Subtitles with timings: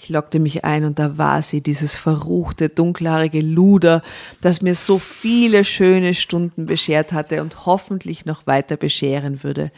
[0.00, 4.02] Ich lockte mich ein und da war sie, dieses verruchte, dunkelhaarige Luder,
[4.40, 9.72] das mir so viele schöne Stunden beschert hatte und hoffentlich noch weiter bescheren würde.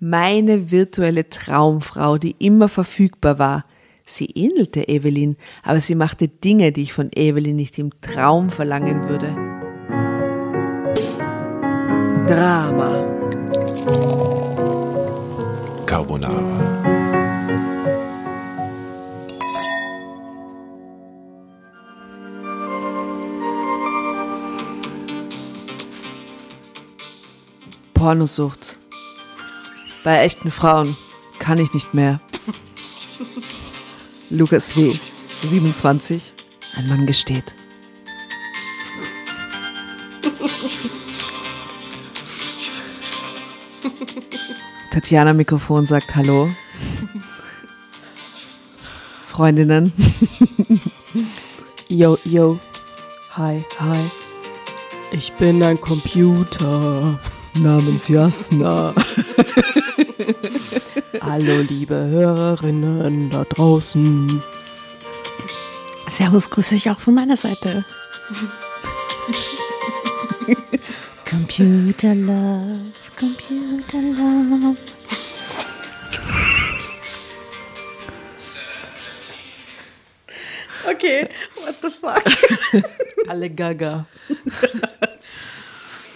[0.00, 3.64] Meine virtuelle Traumfrau, die immer verfügbar war.
[4.04, 9.08] Sie ähnelte Evelyn, aber sie machte Dinge, die ich von Evelyn nicht im Traum verlangen
[9.08, 9.34] würde.
[12.26, 13.00] Drama.
[15.86, 16.73] Carbonara.
[28.04, 28.76] Pornosucht.
[30.04, 30.94] Bei echten Frauen
[31.38, 32.20] kann ich nicht mehr.
[34.28, 34.94] Lukas W.,
[35.48, 36.34] 27,
[36.76, 37.54] ein Mann gesteht.
[44.90, 46.50] Tatjana Mikrofon sagt Hallo.
[49.24, 49.94] Freundinnen.
[51.88, 52.60] Yo, yo.
[53.30, 53.98] Hi, hi.
[55.10, 57.18] Ich bin ein Computer
[57.56, 58.94] namens Jasna.
[61.20, 64.42] Hallo, liebe Hörerinnen da draußen.
[66.08, 67.84] Servus, grüße ich auch von meiner Seite.
[71.28, 72.80] Computer Love,
[73.18, 74.76] Computer Love.
[80.86, 81.26] Okay,
[81.64, 82.22] what the fuck?
[83.28, 84.06] Alle Gaga.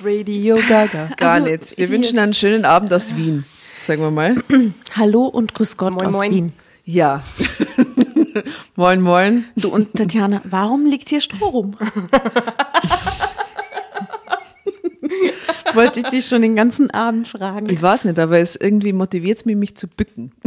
[0.04, 1.10] Radio Gaga.
[1.16, 1.76] Gar Also, nicht.
[1.78, 3.44] Wir wünschen jetzt- einen schönen Abend aus Wien,
[3.78, 4.36] sagen wir mal.
[4.96, 6.32] Hallo und grüß Gott Moin, aus moin.
[6.32, 6.52] Wien.
[6.84, 7.22] Ja.
[8.76, 9.44] moin, moin.
[9.56, 11.76] Du und Tatjana, warum liegt hier Stroh rum?
[15.74, 17.68] Wollte ich dich schon den ganzen Abend fragen.
[17.68, 20.32] Ich weiß nicht, aber es irgendwie motiviert es mich, mich zu bücken.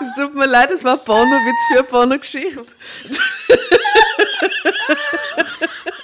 [0.00, 2.62] Es tut mir leid, es war ein Pornowitz für eine Pornogeschichte.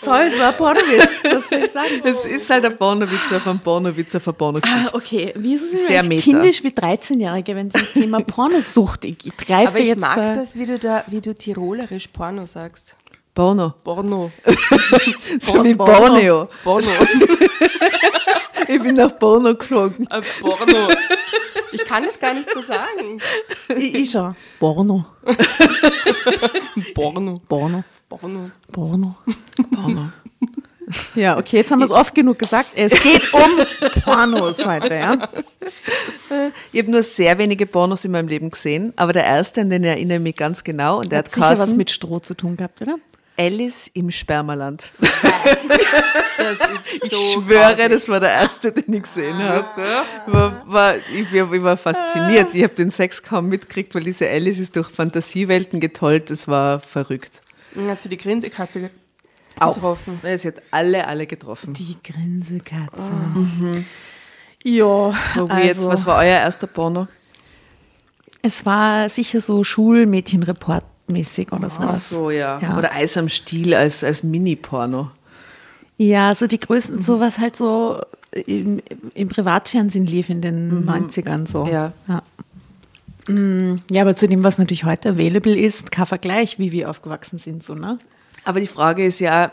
[0.05, 1.09] Soll, es war Pornowitz.
[1.25, 1.88] Was soll ich sagen?
[2.04, 4.91] Es ist halt ein Pornowitz auf einen Pornowitz auf eine Pornogeschichte.
[4.92, 5.32] Ah, okay.
[5.37, 6.22] Wieso sind Sehr wir meta.
[6.22, 9.25] kindisch wie 13-Jährige, wenn es ums Thema Pornosucht geht?
[9.25, 10.34] Ich greife Aber ich jetzt mag da.
[10.34, 12.97] das, wie du da, wie du tirolerisch Porno sagst.
[13.34, 13.75] Porno.
[13.82, 14.31] Porno.
[15.41, 16.48] So wie Borneo.
[16.62, 16.91] Porno.
[18.69, 20.06] Ich bin nach Porno geflogen.
[20.10, 20.88] Ein Porno.
[21.72, 23.20] Ich kann es gar nicht so sagen.
[23.76, 24.37] Ich, ich schon.
[24.60, 25.04] Porno.
[26.94, 27.41] Porno.
[27.48, 27.84] Porno.
[28.20, 28.50] Porno.
[28.72, 29.16] Porno.
[29.75, 30.12] Porno.
[31.14, 32.72] Ja, okay, jetzt haben wir es oft genug gesagt.
[32.76, 33.41] Es geht um
[34.02, 35.28] Pornos heute, ja.
[36.72, 39.82] Ich habe nur sehr wenige Pornos in meinem Leben gesehen, aber der erste, an den
[39.82, 42.58] erinnere ich mich ganz genau, und der hat, Hat sicher was mit Stroh zu tun
[42.58, 42.97] gehabt, oder?
[43.38, 44.91] Alice im Spermaland.
[46.36, 46.58] Das
[46.92, 47.88] ist Ich so schwöre, grausig.
[47.91, 49.64] das war der erste, den ich gesehen habe.
[50.26, 52.54] War, war, ich, war- ich war fasziniert.
[52.54, 56.31] Ich habe den Sex kaum mitgekriegt, weil diese Alice ist durch Fantasiewelten getollt.
[56.31, 57.41] Das war verrückt.
[57.75, 58.91] Dann hat sie die Grinsekatze
[59.59, 59.75] Auch.
[59.75, 60.19] getroffen.
[60.23, 61.73] Ja, Sie hat alle, alle getroffen.
[61.75, 63.12] Die Grinsekatze.
[64.65, 65.51] Ja, So weird.
[65.51, 67.07] also, Was war euer erster Porno?
[68.43, 72.09] es war sicher so Schulmädchenreport-mäßig oder Ach sowas.
[72.11, 72.59] so, ja.
[72.61, 72.77] Ja.
[72.79, 75.11] Oder Eis am Stiel als, als Mini-Porno.
[75.97, 78.03] Ja, so die größten, sowas halt so
[78.47, 78.83] im,
[79.15, 81.67] im Privatfernsehen lief in den 90ern so.
[81.67, 81.93] Ja.
[82.09, 82.23] Ja.
[83.29, 87.39] Mm, ja, aber zu dem, was natürlich heute available ist, kein Vergleich, wie wir aufgewachsen
[87.39, 87.99] sind, so, ne?
[88.45, 89.53] Aber die Frage ist ja,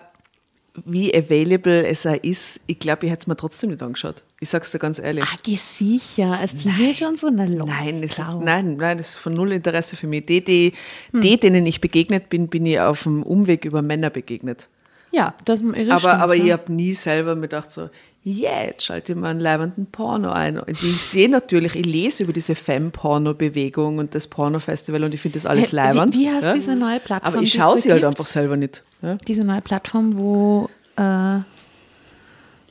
[0.86, 2.62] wie available es auch ist.
[2.68, 4.24] Ich glaube, ich hätte es mir trotzdem nicht angeschaut.
[4.40, 5.24] Ich sag's dir ganz ehrlich.
[5.26, 9.18] Ah, geh sicher, als Teenager und so, na lo, Nein, ist, nein, nein, das ist
[9.18, 10.26] von null Interesse für mich.
[10.26, 10.74] Die, die,
[11.14, 14.68] die, denen ich begegnet bin, bin ich auf dem Umweg über Männer begegnet.
[15.12, 16.44] Ja, das, das aber stimmt, aber ja.
[16.46, 17.90] ich habe nie selber mir gedacht, so,
[18.24, 20.60] jetzt schalte ich mal einen leibenden Porno ein.
[20.60, 25.40] Und ich sehe natürlich, ich lese über diese Femme-Porno-Bewegung und das Porno-Festival und ich finde
[25.40, 26.16] das alles Hey, wie- leibend.
[26.18, 28.84] wie heißt diese neue Plattform, Aber ich schaue sie halt einfach selber nicht.
[29.02, 29.16] Ja?
[29.28, 31.40] diese neue Plattform, wo, äh,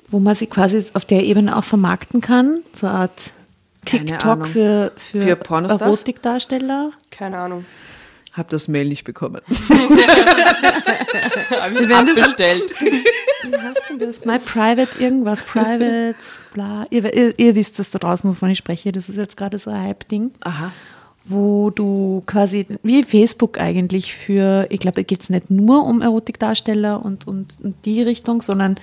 [0.09, 2.63] wo man sie quasi auf der Ebene auch vermarkten kann.
[2.79, 3.33] So eine Art
[3.85, 5.81] TikTok für, für, Für Pornostars?
[5.83, 6.93] Erotikdarsteller.
[7.11, 7.65] Keine Ahnung.
[8.33, 9.41] Hab das Mail nicht bekommen.
[11.51, 12.75] Habe ich abbestellt.
[12.81, 14.25] Wie heißt denn das?
[14.25, 16.15] My Private irgendwas, Private,
[16.55, 16.87] bla.
[16.91, 18.93] Ihr, ihr, ihr wisst es da draußen, wovon ich spreche.
[18.93, 20.31] Das ist jetzt gerade so ein Hype-Ding.
[20.41, 20.73] Aha.
[21.25, 26.01] wo du quasi, wie Facebook eigentlich für, ich glaube, da geht es nicht nur um
[26.01, 28.77] Erotikdarsteller und, und, und die Richtung, sondern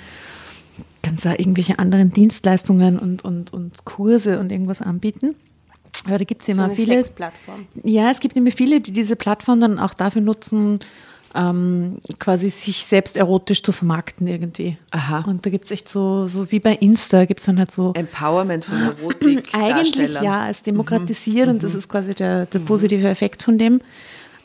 [1.02, 5.36] kannst da irgendwelche anderen Dienstleistungen und, und, und Kurse und irgendwas anbieten.
[6.08, 7.04] Aber da gibt es So immer eine viele.
[7.84, 10.80] Ja, es gibt immer viele, die diese Plattform dann auch dafür nutzen,
[11.36, 14.78] ähm, quasi sich selbst erotisch zu vermarkten irgendwie.
[14.92, 15.24] Aha.
[15.28, 17.94] Und da gibt es echt so, so wie bei Insta, gibt es dann halt so
[17.94, 19.50] Empowerment von Erotik.
[19.54, 23.82] eigentlich ja, es demokratisiert und das ist quasi der, der positive Effekt von dem.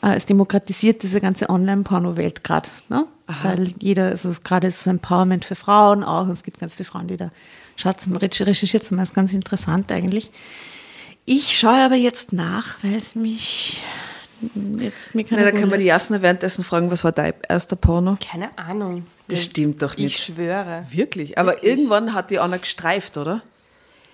[0.03, 3.05] Äh, Es demokratisiert diese ganze Online-Porno-Welt gerade, ne?
[3.41, 6.85] weil jeder, also gerade ist es Empowerment für Frauen auch, und es gibt ganz viele
[6.85, 7.31] Frauen, die da
[7.75, 10.29] Schatz recherchiert, das ist ganz interessant eigentlich.
[11.25, 13.81] Ich schaue aber jetzt nach, weil es mich
[14.79, 18.17] jetzt mir Na, da kann man die Jasna währenddessen fragen, was war dein erster Porno?
[18.21, 19.05] Keine Ahnung.
[19.29, 20.23] Das stimmt doch Ich nicht.
[20.23, 20.85] schwöre.
[20.89, 21.37] Wirklich?
[21.37, 21.71] Aber Wirklich?
[21.71, 23.41] irgendwann hat die Anna gestreift, oder?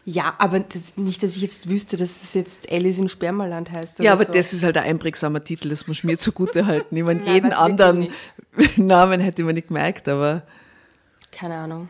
[0.05, 3.99] Ja, aber das, nicht, dass ich jetzt wüsste, dass es jetzt Alice in Spermaland heißt.
[3.99, 4.31] Ja, aber so.
[4.33, 6.95] das ist halt ein einprägsamer Titel, das muss ich mir zugute halten.
[6.95, 8.07] Ich meine, Nein, jeden anderen.
[8.75, 10.43] Namen hätte man nicht gemerkt, aber,
[11.31, 11.89] Keine Ahnung.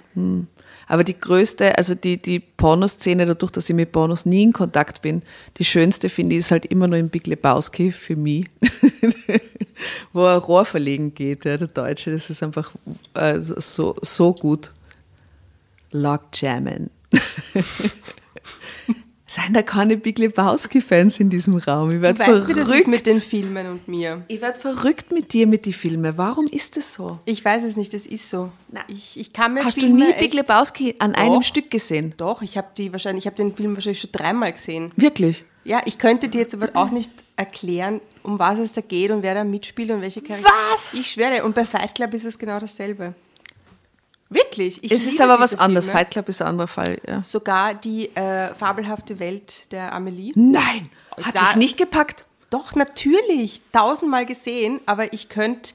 [0.89, 5.03] Aber die größte, also die, die Pornoszene, dadurch, dass ich mit Pornos nie in Kontakt
[5.03, 5.21] bin,
[5.57, 8.47] die schönste finde ich ist halt immer nur im Big Lebowski für mich,
[10.13, 12.73] wo er Rohr verlegen geht, ja, der Deutsche, das ist einfach
[13.13, 14.71] äh, so, so gut.
[15.91, 16.89] Lockjammen.
[19.31, 21.91] Seien da keine Big Lebowski-Fans in diesem Raum?
[21.91, 22.87] Ich werde weißt, wie das ist verrückt.
[22.87, 24.23] mit den Filmen und mir.
[24.27, 26.17] Ich werde verrückt mit dir mit den Filmen.
[26.17, 27.19] Warum ist das so?
[27.25, 28.51] Ich weiß es nicht, das ist so.
[28.87, 31.43] Ich, ich kann mir Hast Filme du nie Big Lebowski an einem Doch.
[31.43, 32.15] Stück gesehen?
[32.17, 34.91] Doch, ich habe die wahrscheinlich, ich habe den Film wahrscheinlich schon dreimal gesehen.
[34.95, 35.43] Wirklich?
[35.63, 39.21] Ja, ich könnte dir jetzt aber auch nicht erklären, um was es da geht und
[39.21, 40.51] wer da mitspielt und welche Charaktere.
[40.71, 40.95] Was?
[40.95, 43.13] Ich schwöre, und bei Fight Club ist es genau dasselbe.
[44.29, 44.83] Wirklich.
[44.83, 45.85] Ich es ist aber was anderes.
[45.85, 45.99] Filme.
[45.99, 46.99] Fight Club ist ein anderer Fall.
[47.07, 47.23] Ja.
[47.23, 50.31] Sogar die äh, fabelhafte Welt der Amelie.
[50.35, 50.89] Nein,
[51.21, 52.25] hat Da- dich nicht gepackt.
[52.51, 53.61] Doch, natürlich.
[53.71, 55.73] Tausendmal gesehen, aber ich könnte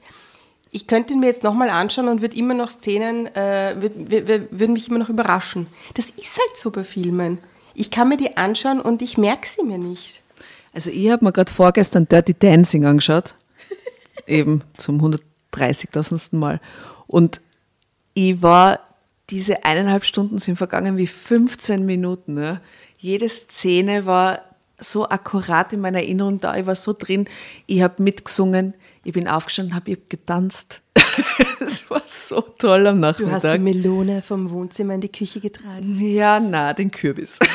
[0.71, 4.25] ich könnte ihn mir jetzt nochmal anschauen und würde immer noch Szenen, äh, würd- wür-
[4.27, 5.67] wür- würden mich immer noch überraschen.
[5.93, 7.37] Das ist halt so bei Filmen.
[7.75, 10.21] Ich kann mir die anschauen und ich merke sie mir nicht.
[10.73, 13.35] Also ich habe mir gerade vorgestern Dirty Dancing angeschaut.
[14.27, 16.35] Eben zum 130.000.
[16.35, 16.59] Mal.
[17.07, 17.39] Und
[18.15, 18.79] ich war,
[19.29, 22.41] diese eineinhalb Stunden sind vergangen wie 15 Minuten.
[22.41, 22.61] Ja.
[22.97, 24.41] Jede Szene war
[24.79, 26.55] so akkurat in meiner Erinnerung da.
[26.55, 27.27] Ich war so drin.
[27.67, 28.73] Ich habe mitgesungen.
[29.05, 30.81] Ich bin aufgestanden, habe ich hab getanzt.
[31.59, 33.61] Es war so toll am Du hast die Nachmittag.
[33.61, 35.99] Melone vom Wohnzimmer in die Küche getragen.
[35.99, 37.39] Ja, na, den Kürbis.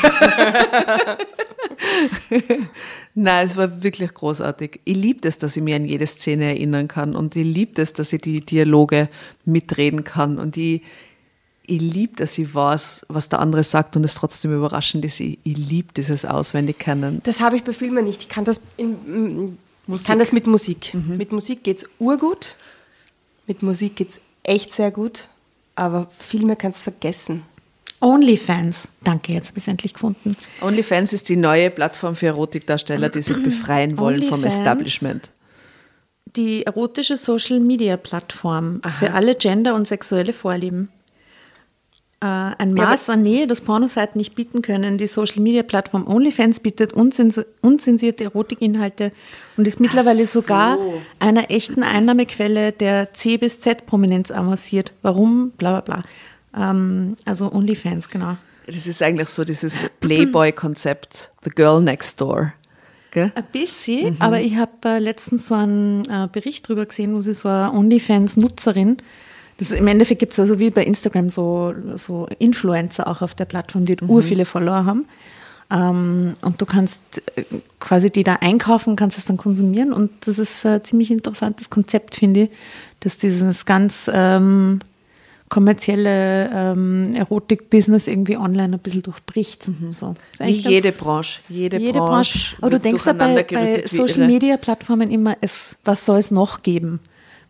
[3.14, 4.80] Nein, es war wirklich großartig.
[4.84, 7.92] Ich liebe es, dass ich mich an jede Szene erinnern kann und ich liebe es,
[7.92, 9.08] dass ich die Dialoge
[9.44, 10.82] mitreden kann und ich,
[11.66, 15.20] ich liebe, dass ich weiß, was der andere sagt und es trotzdem überraschend ist.
[15.20, 17.20] Ich, ich liebe dieses Auswendigkennen.
[17.24, 18.22] Das habe ich bei Filmen nicht.
[18.22, 19.58] Ich kann das, in,
[19.88, 20.94] ich kann das mit Musik.
[20.94, 22.56] Mit Musik geht es urgut.
[23.46, 25.28] Mit Musik geht es echt sehr gut.
[25.74, 27.42] Aber Filme kannst du vergessen.
[28.00, 28.88] OnlyFans.
[29.02, 30.36] Danke, jetzt habe ich es endlich gefunden.
[30.62, 34.58] OnlyFans ist die neue Plattform für Erotikdarsteller, die sich befreien wollen vom OnlyFans.
[34.58, 35.30] Establishment.
[36.36, 40.88] Die erotische Social Media Plattform für alle Gender- und sexuelle Vorlieben.
[42.22, 44.98] Äh, ein Ja, Maß an Nähe, das Pornoseiten nicht bieten können.
[44.98, 49.12] Die Social Media Plattform OnlyFans bietet unzensierte Erotikinhalte
[49.56, 50.40] und ist mittlerweile so.
[50.40, 50.78] sogar
[51.18, 54.92] einer echten Einnahmequelle der C bis Z Prominenz avanciert.
[55.00, 55.52] Warum?
[55.52, 56.02] Bla bla
[56.52, 56.70] bla.
[56.70, 58.36] Ähm, also OnlyFans, genau.
[58.66, 62.52] Das ist eigentlich so dieses Playboy-Konzept, The Girl Next Door.
[63.12, 63.32] Gell?
[63.34, 67.32] Ein bisschen, aber ich habe äh, letztens so einen äh, Bericht drüber gesehen, wo sie
[67.32, 68.98] so eine OnlyFans-Nutzerin,
[69.60, 73.44] das Im Endeffekt gibt es also wie bei Instagram so, so Influencer auch auf der
[73.44, 75.04] Plattform, die ur viele Follower haben.
[75.70, 77.00] Ähm, und du kannst
[77.36, 77.44] äh,
[77.78, 79.92] quasi die da einkaufen, kannst es dann konsumieren.
[79.92, 82.50] Und das ist ein ziemlich interessantes Konzept, finde ich,
[83.00, 84.80] dass dieses ganz ähm,
[85.50, 89.68] kommerzielle ähm, Erotik-Business irgendwie online ein bisschen durchbricht.
[89.92, 90.14] So.
[90.32, 91.40] Ist Wie jede Branche.
[91.50, 92.38] Jede, jede Branche.
[92.38, 92.56] Branche.
[92.62, 94.26] Aber du denkst ja bei, bei durcheinandergerüttelt wie Social irre.
[94.26, 96.98] Media Plattformen immer, es, was soll es noch geben?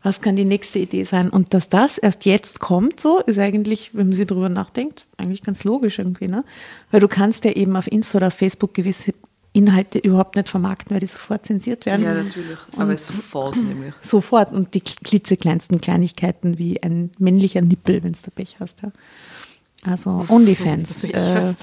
[0.03, 1.29] Was kann die nächste Idee sein?
[1.29, 5.43] Und dass das erst jetzt kommt, so ist eigentlich, wenn man sich drüber nachdenkt, eigentlich
[5.43, 6.45] ganz logisch irgendwie, ne?
[6.91, 9.13] Weil du kannst ja eben auf Insta oder auf Facebook gewisse
[9.53, 12.05] Inhalte überhaupt nicht vermarkten, weil die sofort zensiert werden.
[12.05, 12.57] Ja, natürlich.
[12.77, 13.93] Aber sofort nämlich.
[14.01, 18.83] Sofort und die klitzekleinsten Kleinigkeiten wie ein männlicher Nippel, wenn du Pech hast.
[18.83, 18.93] Ja.
[19.87, 21.05] Also OnlyFans.
[21.05, 21.55] Äh,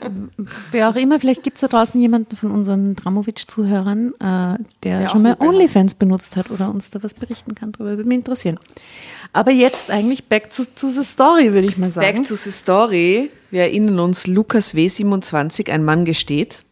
[0.70, 5.08] wer auch immer, vielleicht gibt es da draußen jemanden von unseren Dramovic-Zuhörern, äh, der, Der
[5.08, 5.36] schon mal.
[5.40, 7.96] OnlyFans benutzt hat oder uns da was berichten kann darüber.
[7.96, 8.60] Würde mich interessieren.
[9.32, 12.18] Aber jetzt eigentlich back to, to the story, würde ich mal sagen.
[12.18, 13.30] Back to the story.
[13.50, 16.62] Wir erinnern uns, Lukas W27, ein Mann gesteht.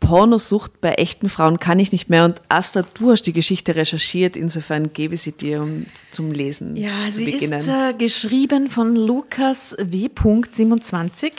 [0.00, 2.24] Pornosucht bei echten Frauen kann ich nicht mehr.
[2.24, 6.90] Und Asta, du hast die Geschichte recherchiert, insofern gebe sie dir, um zum Lesen Ja,
[7.06, 7.58] zu sie beginnen.
[7.58, 11.32] ist äh, geschrieben von Lukas W.27.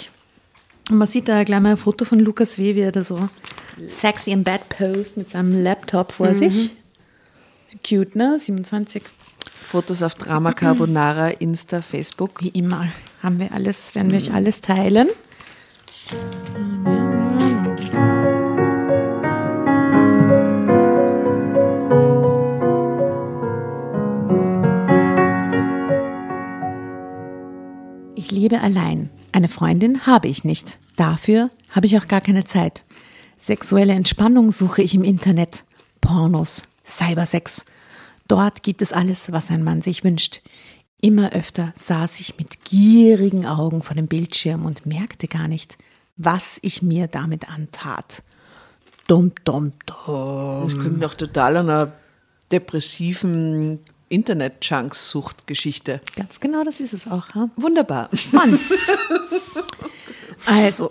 [0.89, 3.29] Und man sieht da gleich mal ein Foto von Lukas W., wie er da so
[3.87, 6.71] sexy im Bett post mit seinem Laptop vor sich.
[7.87, 8.37] Cute, ne?
[8.39, 9.03] 27.
[9.67, 12.41] Fotos auf Drama Carbonara, Insta, Facebook.
[12.43, 12.87] Wie immer
[13.21, 15.07] haben wir alles, werden wir euch alles teilen.
[28.29, 29.09] Ich lebe allein.
[29.31, 30.77] Eine Freundin habe ich nicht.
[30.95, 32.83] Dafür habe ich auch gar keine Zeit.
[33.39, 35.65] Sexuelle Entspannung suche ich im Internet.
[36.00, 37.65] Pornos, Cybersex.
[38.27, 40.43] Dort gibt es alles, was ein Mann sich wünscht.
[41.01, 45.79] Immer öfter saß ich mit gierigen Augen vor dem Bildschirm und merkte gar nicht,
[46.15, 48.21] was ich mir damit antat.
[49.07, 50.62] Dum, dum, dum.
[50.65, 51.93] Das klingt doch total einer
[52.51, 56.01] depressiven Internet-Junks-Sucht-Geschichte.
[56.15, 57.33] Ganz genau, das ist es auch.
[57.35, 57.49] Ha?
[57.55, 58.09] Wunderbar.
[58.31, 58.59] Mann.
[60.45, 60.89] Also,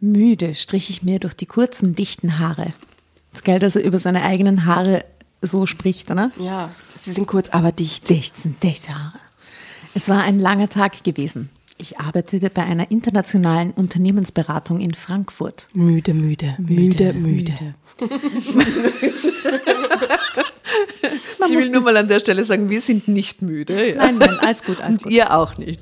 [0.00, 2.72] müde strich ich mir durch die kurzen, dichten Haare.
[3.32, 5.04] Das geil, dass er über seine eigenen Haare
[5.42, 6.30] so spricht, oder?
[6.38, 6.70] Ja,
[7.02, 8.08] sie sind kurz, aber dicht.
[8.08, 9.18] Dicht sind dichte Haare.
[9.94, 11.50] Es war ein langer Tag gewesen.
[11.78, 15.68] Ich arbeitete bei einer internationalen Unternehmensberatung in Frankfurt.
[15.74, 17.74] Müde, müde, müde, müde.
[21.48, 23.90] ich will nur mal an der Stelle sagen, wir sind nicht müde.
[23.90, 23.96] Ja.
[23.96, 25.12] Nein, nein, alles gut, alles Und gut.
[25.12, 25.80] ihr auch nicht.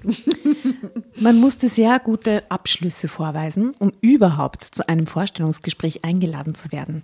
[1.21, 7.03] Man musste sehr gute Abschlüsse vorweisen, um überhaupt zu einem Vorstellungsgespräch eingeladen zu werden,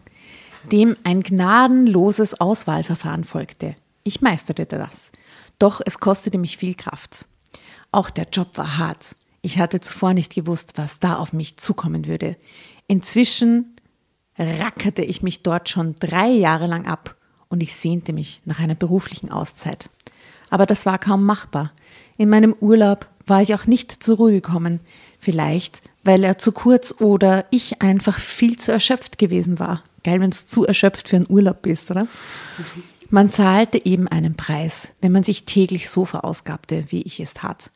[0.72, 3.76] dem ein gnadenloses Auswahlverfahren folgte.
[4.02, 5.12] Ich meisterte das.
[5.58, 7.26] Doch es kostete mich viel Kraft.
[7.92, 9.14] Auch der Job war hart.
[9.42, 12.36] Ich hatte zuvor nicht gewusst, was da auf mich zukommen würde.
[12.88, 13.74] Inzwischen
[14.38, 17.16] rackerte ich mich dort schon drei Jahre lang ab
[17.50, 19.90] und ich sehnte mich nach einer beruflichen Auszeit.
[20.48, 21.72] Aber das war kaum machbar.
[22.16, 24.80] In meinem Urlaub war ich auch nicht zur Ruhe gekommen.
[25.18, 29.82] Vielleicht, weil er zu kurz oder ich einfach viel zu erschöpft gewesen war.
[30.02, 32.06] Geil, wenn es zu erschöpft für einen Urlaub bist, oder?
[33.10, 37.70] Man zahlte eben einen Preis, wenn man sich täglich so verausgabte, wie ich es tat.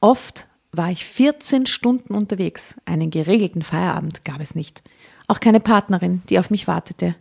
[0.00, 2.76] Oft war ich 14 Stunden unterwegs.
[2.84, 4.82] Einen geregelten Feierabend gab es nicht.
[5.28, 7.14] Auch keine Partnerin, die auf mich wartete.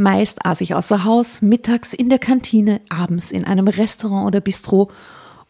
[0.00, 4.90] Meist aß ich außer Haus, mittags in der Kantine, abends in einem Restaurant oder Bistro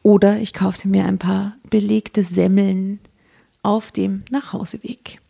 [0.02, 2.98] oder ich kaufte mir ein paar belegte Semmeln
[3.62, 5.20] auf dem Nachhauseweg.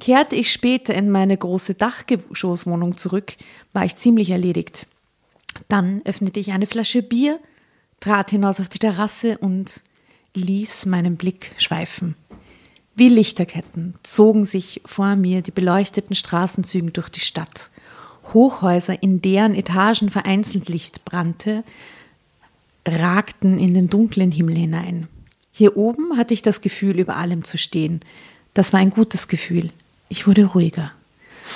[0.00, 3.36] Kehrte ich später in meine große Dachgeschosswohnung zurück,
[3.74, 4.88] war ich ziemlich erledigt.
[5.68, 7.38] Dann öffnete ich eine Flasche Bier,
[8.00, 9.84] trat hinaus auf die Terrasse und
[10.34, 12.16] ließ meinen Blick schweifen.
[12.96, 17.70] Wie Lichterketten zogen sich vor mir die beleuchteten Straßenzüge durch die Stadt.
[18.34, 21.64] Hochhäuser, in deren Etagen vereinzelt Licht brannte,
[22.86, 25.08] ragten in den dunklen Himmel hinein.
[25.52, 28.00] Hier oben hatte ich das Gefühl, über allem zu stehen.
[28.54, 29.70] Das war ein gutes Gefühl.
[30.08, 30.92] Ich wurde ruhiger.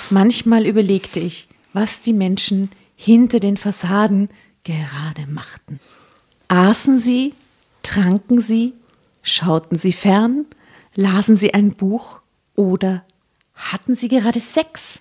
[0.09, 4.29] Manchmal überlegte ich, was die Menschen hinter den Fassaden
[4.63, 5.79] gerade machten.
[6.47, 7.33] Aßen sie,
[7.83, 8.73] tranken sie,
[9.21, 10.45] schauten sie fern,
[10.95, 12.21] lasen sie ein Buch
[12.55, 13.03] oder
[13.53, 14.99] hatten sie gerade Sex?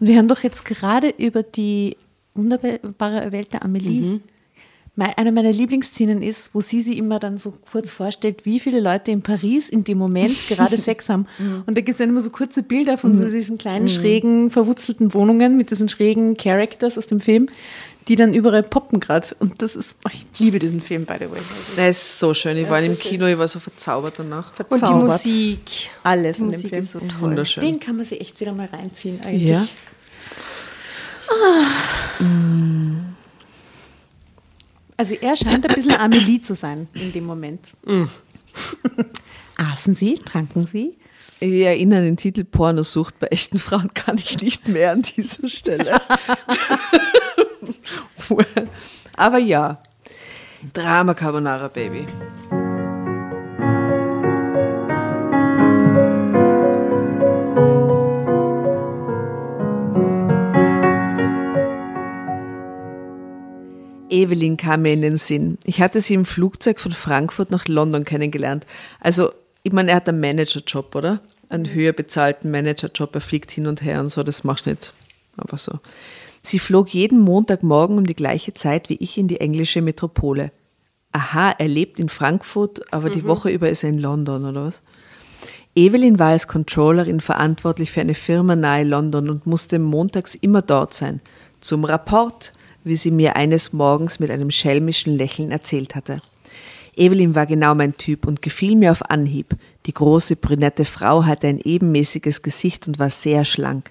[0.00, 1.96] Und wir haben doch jetzt gerade über die
[2.34, 4.20] wunderbare Welt der Amelie.
[4.94, 8.80] Mei- Eine meiner Lieblingsszenen ist, wo sie sich immer dann so kurz vorstellt, wie viele
[8.80, 11.26] Leute in Paris in dem Moment gerade Sex haben.
[11.66, 15.14] Und da gibt es dann immer so kurze Bilder von so diesen kleinen, schrägen, verwurzelten
[15.14, 17.48] Wohnungen mit diesen schrägen Characters aus dem Film,
[18.08, 19.28] die dann überall poppen gerade.
[19.38, 21.40] Und das ist, oh, ich liebe diesen Film, by the way.
[21.76, 22.56] Der ist so schön.
[22.56, 24.48] Ich war im Kino, ich war so verzaubert danach.
[24.58, 25.24] Und die Verzaubert.
[25.24, 25.90] Musik.
[26.02, 26.84] Alles Die in dem Musik Film.
[26.84, 27.20] ist so toll.
[27.20, 27.64] Wunderschön.
[27.64, 29.50] Den kann man sich echt wieder mal reinziehen eigentlich.
[29.50, 29.68] Ja.
[34.96, 37.72] Also er scheint ein bisschen Amelie zu sein in dem Moment.
[39.56, 40.96] Aßen Sie, tranken Sie?
[41.40, 45.48] Ich erinnere an den Titel Pornosucht bei echten Frauen kann ich nicht mehr an dieser
[45.48, 46.00] Stelle.
[49.16, 49.78] Aber ja,
[50.72, 52.06] Drama Carbonara Baby.
[64.10, 65.58] Evelyn kam mir in den Sinn.
[65.64, 68.66] Ich hatte sie im Flugzeug von Frankfurt nach London kennengelernt.
[69.00, 69.32] Also,
[69.62, 71.20] ich meine, er hat einen Managerjob, oder?
[71.48, 73.14] Einen höher bezahlten Managerjob.
[73.14, 74.92] Er fliegt hin und her und so, das machst du nicht.
[75.36, 75.78] Aber so.
[76.48, 80.50] Sie flog jeden Montagmorgen um die gleiche Zeit wie ich in die englische Metropole.
[81.12, 84.82] Aha, er lebt in Frankfurt, aber die Woche über ist er in London, oder was?
[85.74, 90.94] Evelyn war als Controllerin verantwortlich für eine Firma nahe London und musste montags immer dort
[90.94, 91.20] sein.
[91.60, 96.22] Zum Rapport, wie sie mir eines Morgens mit einem schelmischen Lächeln erzählt hatte.
[96.96, 99.54] Evelyn war genau mein Typ und gefiel mir auf Anhieb.
[99.84, 103.90] Die große brünette Frau hatte ein ebenmäßiges Gesicht und war sehr schlank.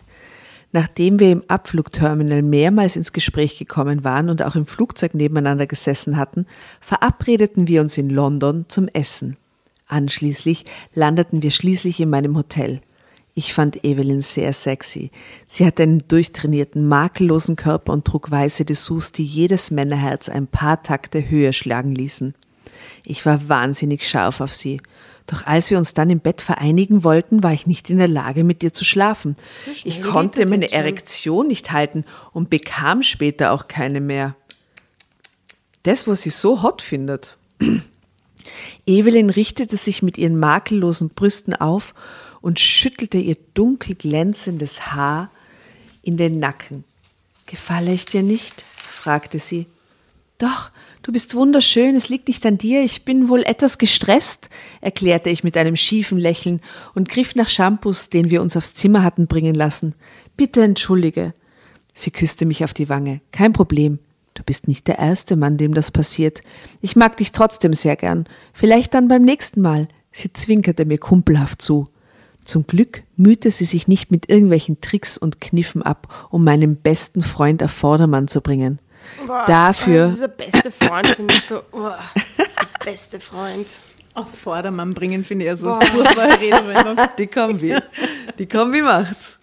[0.72, 6.18] Nachdem wir im Abflugterminal mehrmals ins Gespräch gekommen waren und auch im Flugzeug nebeneinander gesessen
[6.18, 6.46] hatten,
[6.82, 9.38] verabredeten wir uns in London zum Essen.
[9.88, 12.82] Anschließend landeten wir schließlich in meinem Hotel.
[13.34, 15.12] Ich fand Evelyn sehr sexy.
[15.48, 20.82] Sie hatte einen durchtrainierten, makellosen Körper und trug weiße Dessous, die jedes Männerherz ein paar
[20.82, 22.34] Takte höher schlagen ließen.
[23.06, 24.82] Ich war wahnsinnig scharf auf sie.
[25.28, 28.46] Doch als wir uns dann im Bett vereinigen wollten, war ich nicht in der Lage,
[28.46, 29.36] mit ihr zu schlafen.
[29.84, 30.72] ich geht konnte meine?
[30.72, 34.36] Erektion nicht halten und bekam später auch keine mehr.
[35.84, 37.38] Das, was sie so hot findet.
[38.86, 41.94] Evelyn richtete sich mit ihren makellosen Brüsten auf
[42.40, 45.30] und schüttelte ihr dunkel glänzendes Haar
[46.02, 46.86] in den Nacken.
[47.46, 48.64] Gefalle ich dir nicht?
[48.78, 49.68] fragte sie.
[50.38, 50.72] Doch,
[51.08, 54.50] du bist wunderschön, es liegt nicht an dir, ich bin wohl etwas gestresst,
[54.82, 56.60] erklärte ich mit einem schiefen Lächeln
[56.96, 59.96] und griff nach Shampoos, den wir uns aufs Zimmer hatten bringen lassen.
[60.36, 61.34] Bitte entschuldige.
[61.94, 63.22] Sie küsste mich auf die Wange.
[63.32, 64.00] Kein Problem.
[64.34, 66.42] Du bist nicht der erste Mann, dem das passiert.
[66.82, 68.28] Ich mag dich trotzdem sehr gern.
[68.52, 69.88] Vielleicht dann beim nächsten Mal.
[70.12, 71.86] Sie zwinkerte mir kumpelhaft zu.
[72.44, 77.22] Zum Glück mühte sie sich nicht mit irgendwelchen Tricks und Kniffen ab, um meinen besten
[77.22, 78.80] Freund auf Vordermann zu bringen.
[79.26, 81.62] Boah, Dafür- oh, Dieser beste Freund finde ich so.
[81.72, 81.90] Oh,
[82.38, 83.68] der beste Freund.
[84.14, 86.98] Auf Vordermann bringen finde ich ja so furchtbare Redewendung.
[87.20, 87.76] Die Kombi.
[88.40, 89.38] Die Kombi macht's.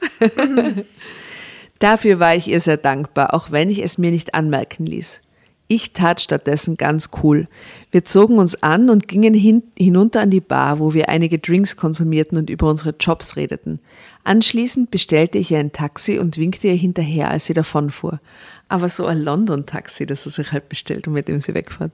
[1.79, 5.21] Dafür war ich ihr sehr dankbar, auch wenn ich es mir nicht anmerken ließ.
[5.67, 7.49] Ich tat stattdessen ganz cool.
[7.91, 11.77] Wir zogen uns an und gingen hin, hinunter an die Bar, wo wir einige Drinks
[11.77, 13.81] konsumierten und über unsere Jobs redeten.
[14.25, 18.21] Anschließend bestellte ich ihr ein Taxi und winkte ihr hinterher, als sie davonfuhr.
[18.69, 21.93] Aber so ein London-Taxi, das sie sich halt bestellt und mit dem sie wegfährt.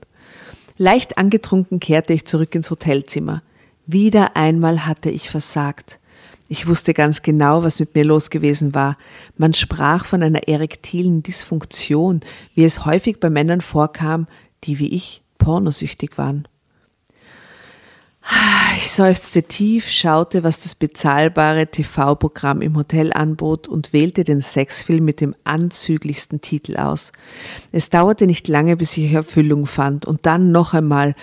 [0.77, 3.43] Leicht angetrunken kehrte ich zurück ins Hotelzimmer.
[3.85, 5.99] Wieder einmal hatte ich versagt.
[6.47, 8.97] Ich wusste ganz genau, was mit mir los gewesen war.
[9.37, 12.21] Man sprach von einer erektilen Dysfunktion,
[12.55, 14.27] wie es häufig bei Männern vorkam,
[14.65, 16.47] die wie ich pornosüchtig waren.
[18.83, 25.05] Ich seufzte tief, schaute, was das bezahlbare TV-Programm im Hotel anbot und wählte den Sexfilm
[25.05, 27.11] mit dem anzüglichsten Titel aus.
[27.71, 31.13] Es dauerte nicht lange, bis ich Erfüllung fand und dann noch einmal.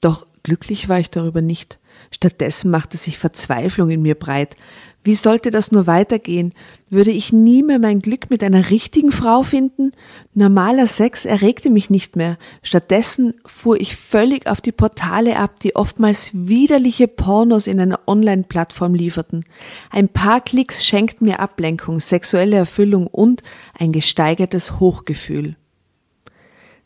[0.00, 1.78] Doch glücklich war ich darüber nicht.
[2.10, 4.56] Stattdessen machte sich Verzweiflung in mir breit.
[5.04, 6.52] Wie sollte das nur weitergehen?
[6.88, 9.92] Würde ich nie mehr mein Glück mit einer richtigen Frau finden?
[10.32, 12.38] Normaler Sex erregte mich nicht mehr.
[12.62, 18.94] Stattdessen fuhr ich völlig auf die Portale ab, die oftmals widerliche Pornos in einer Online-Plattform
[18.94, 19.44] lieferten.
[19.90, 23.42] Ein paar Klicks schenkten mir Ablenkung, sexuelle Erfüllung und
[23.76, 25.56] ein gesteigertes Hochgefühl.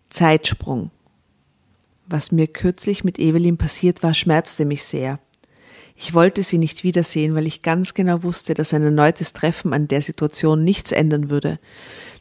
[0.09, 0.91] Zeitsprung.
[2.07, 5.19] Was mir kürzlich mit Evelyn passiert war, schmerzte mich sehr.
[5.97, 9.89] Ich wollte sie nicht wiedersehen, weil ich ganz genau wusste, dass ein erneutes Treffen an
[9.89, 11.59] der Situation nichts ändern würde.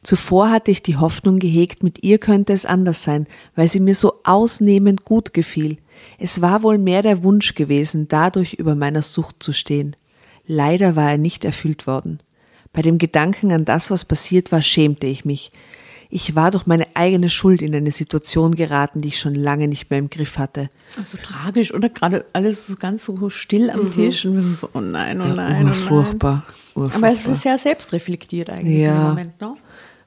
[0.02, 3.96] Zuvor hatte ich die Hoffnung gehegt, mit ihr könnte es anders sein, weil sie mir
[3.96, 5.78] so ausnehmend gut gefiel.
[6.20, 9.96] Es war wohl mehr der Wunsch gewesen, dadurch über meiner Sucht zu stehen.
[10.48, 12.20] Leider war er nicht erfüllt worden.
[12.72, 15.52] Bei dem Gedanken an das, was passiert war, schämte ich mich.
[16.16, 19.90] Ich war durch meine eigene Schuld in eine Situation geraten, die ich schon lange nicht
[19.90, 20.70] mehr im Griff hatte.
[20.88, 21.90] So tragisch, oder?
[21.90, 25.26] Gerade alles so ganz so still am Tisch und wir sind so, oh nein, oh
[25.26, 25.66] nein, oh nein.
[25.66, 26.46] Urfurchtbar.
[26.74, 27.04] urfurchtbar.
[27.10, 28.96] Aber es ist ja selbstreflektiert eigentlich Ja.
[28.96, 29.58] im Moment, ne?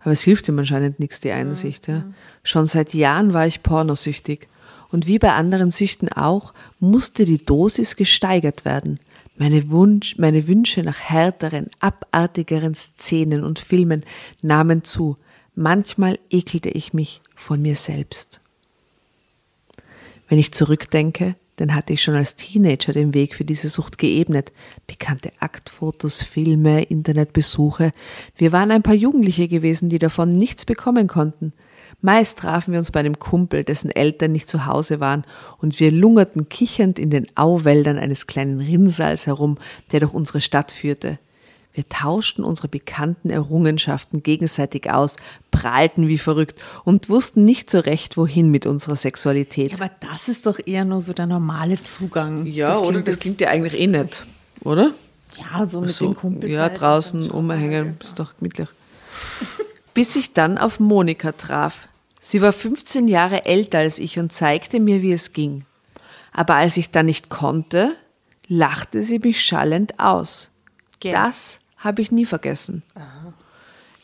[0.00, 1.88] Aber es hilft ihm anscheinend nichts, die Einsicht.
[1.88, 2.04] Ja.
[2.42, 4.48] Schon seit Jahren war ich pornosüchtig.
[4.90, 8.98] Und wie bei anderen Süchten auch, musste die Dosis gesteigert werden.
[9.36, 14.04] Meine, Wunsch, meine Wünsche nach härteren, abartigeren Szenen und Filmen
[14.40, 15.14] nahmen zu.
[15.60, 18.40] Manchmal ekelte ich mich von mir selbst.
[20.28, 24.52] Wenn ich zurückdenke, dann hatte ich schon als Teenager den Weg für diese Sucht geebnet.
[24.86, 27.90] Bekannte Aktfotos, Filme, Internetbesuche.
[28.36, 31.52] Wir waren ein paar Jugendliche gewesen, die davon nichts bekommen konnten.
[32.00, 35.24] Meist trafen wir uns bei einem Kumpel, dessen Eltern nicht zu Hause waren,
[35.56, 39.58] und wir lungerten kichernd in den Auwäldern eines kleinen Rinnsals herum,
[39.90, 41.18] der durch unsere Stadt führte.
[41.78, 45.14] Wir tauschten unsere bekannten Errungenschaften gegenseitig aus,
[45.52, 49.70] prahlten wie verrückt und wussten nicht so recht, wohin mit unserer Sexualität.
[49.70, 52.46] Ja, aber das ist doch eher nur so der normale Zugang.
[52.46, 53.00] Ja, oder?
[53.02, 54.26] Das klingt ja eigentlich eh nicht,
[54.64, 54.90] oder?
[55.36, 56.52] Ja, so mit So, den Kumpels.
[56.52, 56.80] ja, halt.
[56.80, 58.66] draußen umhängen, ist doch gemütlich.
[59.94, 61.86] Bis ich dann auf Monika traf.
[62.18, 65.64] Sie war 15 Jahre älter als ich und zeigte mir, wie es ging.
[66.32, 67.94] Aber als ich dann nicht konnte,
[68.48, 70.50] lachte sie mich schallend aus.
[70.98, 71.12] Gell.
[71.12, 72.82] Das habe ich nie vergessen.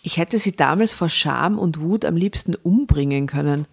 [0.03, 3.67] Ich hätte sie damals vor Scham und Wut am liebsten umbringen können.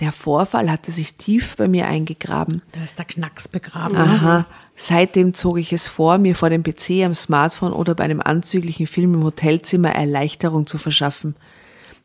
[0.00, 2.62] Der Vorfall hatte sich tief bei mir eingegraben.
[2.72, 3.96] Da ist der Knacks begraben.
[3.96, 4.44] Aha,
[4.76, 8.88] Seitdem zog ich es vor, mir vor dem PC, am Smartphone oder bei einem anzüglichen
[8.88, 11.36] Film im Hotelzimmer Erleichterung zu verschaffen.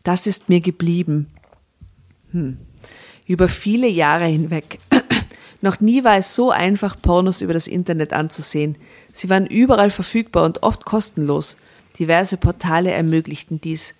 [0.03, 1.31] Das ist mir geblieben.
[2.31, 2.59] Hm.
[3.25, 4.79] Über viele Jahre hinweg.
[5.61, 8.77] Noch nie war es so einfach, Pornos über das Internet anzusehen.
[9.11, 11.57] Sie waren überall verfügbar und oft kostenlos.
[11.97, 13.93] Diverse Portale ermöglichten dies.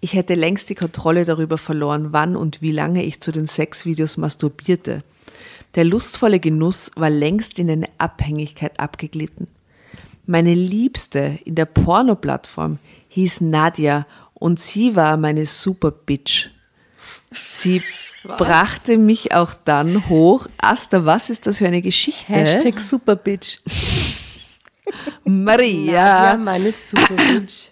[0.00, 4.16] Ich hätte längst die Kontrolle darüber verloren, wann und wie lange ich zu den Sexvideos
[4.16, 5.02] masturbierte.
[5.74, 9.48] Der lustvolle Genuss war längst in eine Abhängigkeit abgeglitten.
[10.26, 16.50] Meine Liebste in der Porno-Plattform hieß Nadia und sie war meine Super-Bitch.
[17.32, 17.82] Sie
[18.22, 18.36] was?
[18.38, 20.46] brachte mich auch dann hoch.
[20.58, 22.32] Asta, was ist das für eine Geschichte?
[22.32, 23.60] Hashtag Superbitch.
[25.24, 26.32] Maria.
[26.32, 27.70] Nadia, meine Superbitch.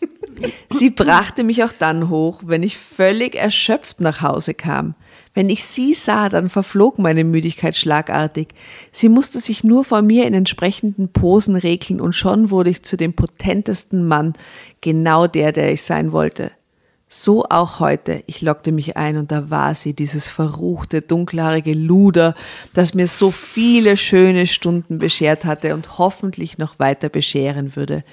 [0.71, 4.95] Sie brachte mich auch dann hoch, wenn ich völlig erschöpft nach Hause kam.
[5.35, 8.49] Wenn ich sie sah, dann verflog meine Müdigkeit schlagartig.
[8.91, 12.97] Sie musste sich nur vor mir in entsprechenden Posen regeln und schon wurde ich zu
[12.97, 14.33] dem potentesten Mann,
[14.81, 16.51] genau der, der ich sein wollte.
[17.09, 18.23] So auch heute.
[18.27, 22.35] Ich lockte mich ein und da war sie, dieses verruchte, dunkelhaarige Luder,
[22.75, 28.05] das mir so viele schöne Stunden beschert hatte und hoffentlich noch weiter bescheren würde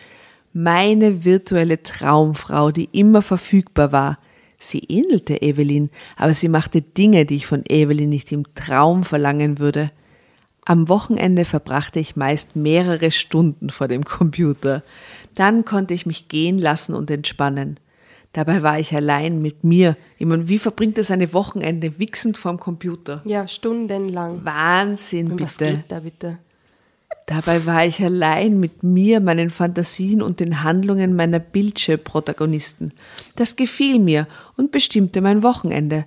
[0.56, 4.18] meine virtuelle Traumfrau, die immer verfügbar war.
[4.58, 9.60] Sie ähnelte Evelyn, aber sie machte Dinge, die ich von Evelyn nicht im Traum verlangen
[9.60, 9.92] würde.
[10.64, 14.82] Am Wochenende verbrachte ich meist mehrere Stunden vor dem Computer.
[15.36, 17.78] Dann konnte ich mich gehen lassen und entspannen.
[18.36, 19.96] Dabei war ich allein mit mir.
[20.18, 23.22] Ich meine, wie verbringt es eine Wochenende wichsend vorm Computer?
[23.24, 24.44] Ja, stundenlang.
[24.44, 25.48] Wahnsinn, und bitte.
[25.48, 26.38] Was geht da bitte?
[27.28, 32.92] Dabei war ich allein mit mir, meinen Fantasien und den Handlungen meiner Bildschirmprotagonisten.
[33.38, 36.04] Das gefiel mir und bestimmte mein Wochenende.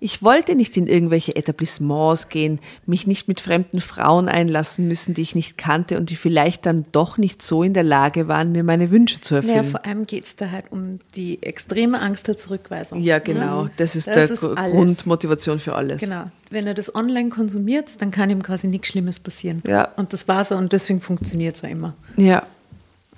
[0.00, 5.22] Ich wollte nicht in irgendwelche Etablissements gehen, mich nicht mit fremden Frauen einlassen müssen, die
[5.22, 8.62] ich nicht kannte und die vielleicht dann doch nicht so in der Lage waren, mir
[8.62, 9.56] meine Wünsche zu erfüllen.
[9.56, 13.00] Ja, vor allem geht es da halt um die extreme Angst der Zurückweisung.
[13.00, 13.64] Ja, genau.
[13.64, 13.70] Ne?
[13.76, 16.00] Das ist das der ist Grundmotivation für alles.
[16.00, 16.30] Genau.
[16.50, 19.62] Wenn er das online konsumiert, dann kann ihm quasi nichts Schlimmes passieren.
[19.66, 19.88] Ja.
[19.96, 21.94] Und das war so und deswegen funktioniert es ja immer.
[22.16, 22.46] Ja.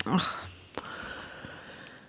[0.07, 0.39] Ach.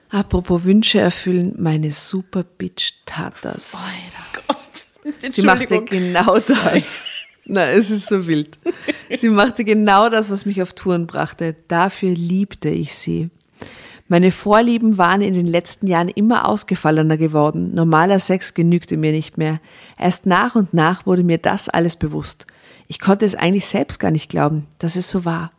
[0.09, 3.75] Apropos Wünsche erfüllen, meine Super Bitch tat das.
[3.75, 4.59] Alter.
[5.29, 7.09] Sie machte genau das.
[7.45, 8.57] Na, es ist so wild.
[9.09, 11.55] Sie machte genau das, was mich auf Touren brachte.
[11.67, 13.29] Dafür liebte ich sie.
[14.07, 17.73] Meine Vorlieben waren in den letzten Jahren immer ausgefallener geworden.
[17.73, 19.59] Normaler Sex genügte mir nicht mehr.
[19.97, 22.45] Erst nach und nach wurde mir das alles bewusst.
[22.87, 25.51] Ich konnte es eigentlich selbst gar nicht glauben, dass es so war.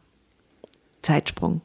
[1.01, 1.63] Zeitsprung.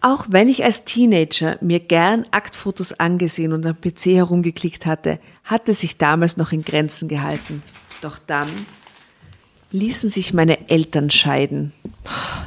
[0.00, 5.72] Auch wenn ich als Teenager mir gern Aktfotos angesehen und am PC herumgeklickt hatte, hatte
[5.72, 7.62] sich damals noch in Grenzen gehalten.
[8.02, 8.48] Doch dann
[9.72, 11.72] ließen sich meine Eltern scheiden.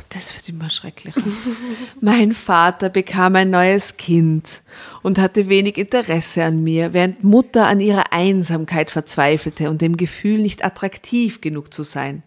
[0.09, 1.21] Das wird immer schrecklicher.
[2.01, 4.61] mein Vater bekam ein neues Kind
[5.03, 10.41] und hatte wenig Interesse an mir, während Mutter an ihrer Einsamkeit verzweifelte und dem Gefühl,
[10.41, 12.23] nicht attraktiv genug zu sein.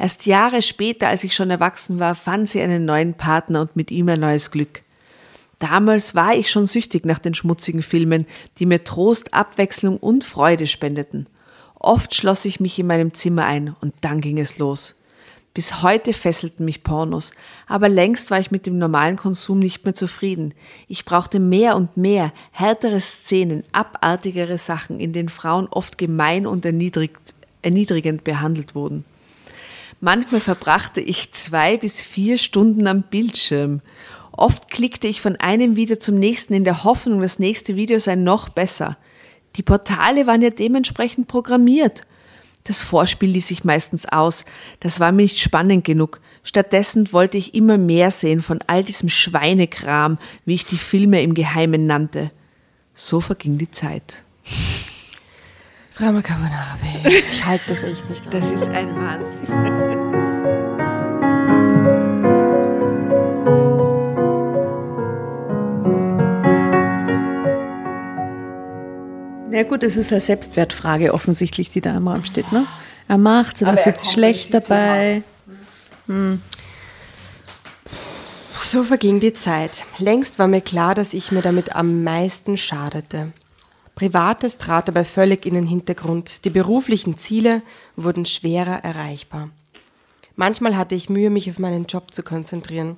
[0.00, 3.90] Erst Jahre später, als ich schon erwachsen war, fand sie einen neuen Partner und mit
[3.90, 4.80] ihm ein neues Glück.
[5.58, 8.24] Damals war ich schon süchtig nach den schmutzigen Filmen,
[8.58, 11.26] die mir Trost, Abwechslung und Freude spendeten.
[11.74, 14.94] Oft schloss ich mich in meinem Zimmer ein und dann ging es los.
[15.52, 17.32] Bis heute fesselten mich Pornos,
[17.66, 20.54] aber längst war ich mit dem normalen Konsum nicht mehr zufrieden.
[20.88, 26.64] Ich brauchte mehr und mehr, härtere Szenen, abartigere Sachen, in denen Frauen oft gemein und
[26.64, 29.04] erniedrigend behandelt wurden.
[30.00, 33.82] Manchmal verbrachte ich zwei bis vier Stunden am Bildschirm.
[34.32, 38.14] Oft klickte ich von einem Video zum nächsten in der Hoffnung, das nächste Video sei
[38.14, 38.96] noch besser.
[39.56, 42.06] Die Portale waren ja dementsprechend programmiert.
[42.64, 44.44] Das Vorspiel ließ ich meistens aus.
[44.80, 46.20] Das war mir nicht spannend genug.
[46.44, 51.34] Stattdessen wollte ich immer mehr sehen von all diesem Schweinekram, wie ich die Filme im
[51.34, 52.30] Geheimen nannte.
[52.94, 54.22] So verging die Zeit.
[56.00, 57.14] Drama Carbonara, Baby.
[57.14, 58.32] Ich halte das echt nicht aus.
[58.32, 59.44] Das ist ein Wahnsinn.
[69.50, 72.50] Na ja gut, es ist eine Selbstwertfrage offensichtlich, die da immer am steht.
[72.50, 72.66] Ne?
[73.06, 75.22] Er macht es, aber, er fühlt sich schlecht dabei.
[76.06, 76.40] Hm.
[78.58, 79.84] So verging die Zeit.
[79.98, 83.32] Längst war mir klar, dass ich mir damit am meisten schadete.
[84.00, 86.46] Privates trat dabei völlig in den Hintergrund.
[86.46, 87.60] Die beruflichen Ziele
[87.96, 89.50] wurden schwerer erreichbar.
[90.36, 92.96] Manchmal hatte ich Mühe, mich auf meinen Job zu konzentrieren.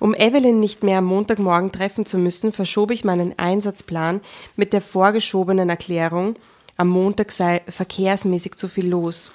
[0.00, 4.22] Um Evelyn nicht mehr am Montagmorgen treffen zu müssen, verschob ich meinen Einsatzplan
[4.56, 6.34] mit der vorgeschobenen Erklärung,
[6.76, 9.30] am Montag sei verkehrsmäßig zu viel los.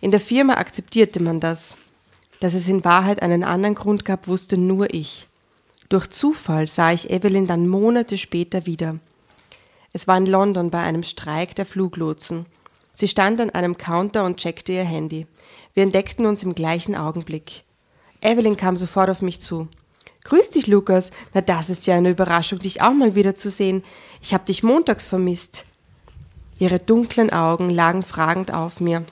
[0.00, 1.76] In der Firma akzeptierte man das.
[2.40, 5.28] Dass es in Wahrheit einen anderen Grund gab, wusste nur ich.
[5.90, 8.98] Durch Zufall sah ich Evelyn dann Monate später wieder.
[9.92, 12.46] Es war in London bei einem Streik der Fluglotsen.
[12.94, 15.26] Sie stand an einem Counter und checkte ihr Handy.
[15.74, 17.64] Wir entdeckten uns im gleichen Augenblick.
[18.20, 19.68] Evelyn kam sofort auf mich zu.
[20.24, 21.10] Grüß dich, Lukas.
[21.34, 23.82] Na, das ist ja eine Überraschung, dich auch mal wieder zu sehen.
[24.22, 25.66] Ich hab dich montags vermisst.
[26.58, 29.04] Ihre dunklen Augen lagen fragend auf mir.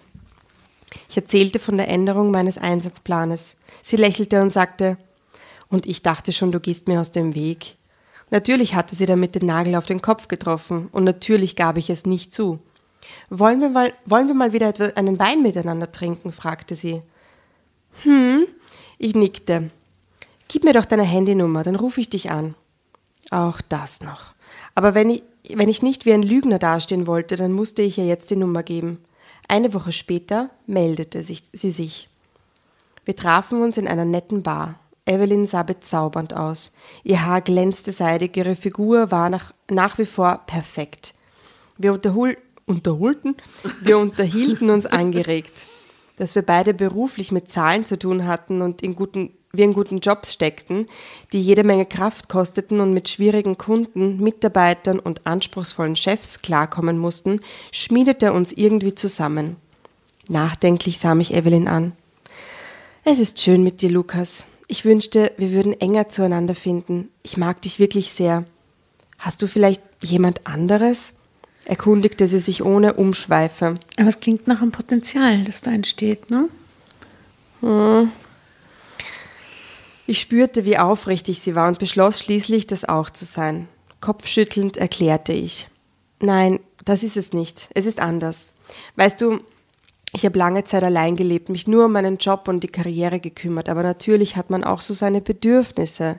[1.08, 3.56] Ich erzählte von der Änderung meines Einsatzplanes.
[3.82, 4.96] Sie lächelte und sagte,
[5.68, 7.76] und ich dachte schon, du gehst mir aus dem Weg.
[8.30, 12.06] Natürlich hatte sie damit den Nagel auf den Kopf getroffen, und natürlich gab ich es
[12.06, 12.60] nicht zu.
[13.28, 16.32] Wollen wir mal, wollen wir mal wieder einen Wein miteinander trinken?
[16.32, 17.02] fragte sie.
[18.02, 18.46] Hm,
[18.98, 19.70] ich nickte.
[20.48, 22.54] Gib mir doch deine Handynummer, dann rufe ich dich an.
[23.30, 24.34] Auch das noch.
[24.74, 28.06] Aber wenn ich, wenn ich nicht wie ein Lügner dastehen wollte, dann musste ich ihr
[28.06, 28.98] jetzt die Nummer geben.
[29.48, 32.08] Eine Woche später meldete sich, sie sich.
[33.04, 34.78] Wir trafen uns in einer netten Bar.
[35.10, 36.72] Evelyn sah bezaubernd aus.
[37.02, 41.14] Ihr Haar glänzte seidig, ihre Figur war nach, nach wie vor perfekt.
[41.76, 43.36] Wir unterhol, unterholten,
[43.82, 45.66] wir unterhielten uns angeregt.
[46.16, 49.98] Dass wir beide beruflich mit Zahlen zu tun hatten und in guten wir in guten
[49.98, 50.86] Jobs steckten,
[51.32, 57.40] die jede Menge Kraft kosteten und mit schwierigen Kunden, Mitarbeitern und anspruchsvollen Chefs klarkommen mussten,
[57.72, 59.56] schmiedete uns irgendwie zusammen.
[60.28, 61.92] Nachdenklich sah mich Evelyn an.
[63.02, 64.46] Es ist schön mit dir, Lukas.
[64.70, 67.08] Ich wünschte, wir würden enger zueinander finden.
[67.24, 68.44] Ich mag dich wirklich sehr.
[69.18, 71.14] Hast du vielleicht jemand anderes?
[71.64, 73.74] erkundigte sie sich ohne Umschweife.
[73.96, 76.48] Aber es klingt nach einem Potenzial, das da entsteht, ne?
[77.62, 78.12] Hm,
[80.06, 83.68] ich spürte, wie aufrichtig sie war und beschloss schließlich, das auch zu sein.
[84.00, 85.66] Kopfschüttelnd erklärte ich.
[86.20, 87.68] Nein, das ist es nicht.
[87.74, 88.46] Es ist anders.
[88.94, 89.40] Weißt du,
[90.12, 93.68] ich habe lange Zeit allein gelebt, mich nur um meinen Job und die Karriere gekümmert,
[93.68, 96.18] aber natürlich hat man auch so seine Bedürfnisse.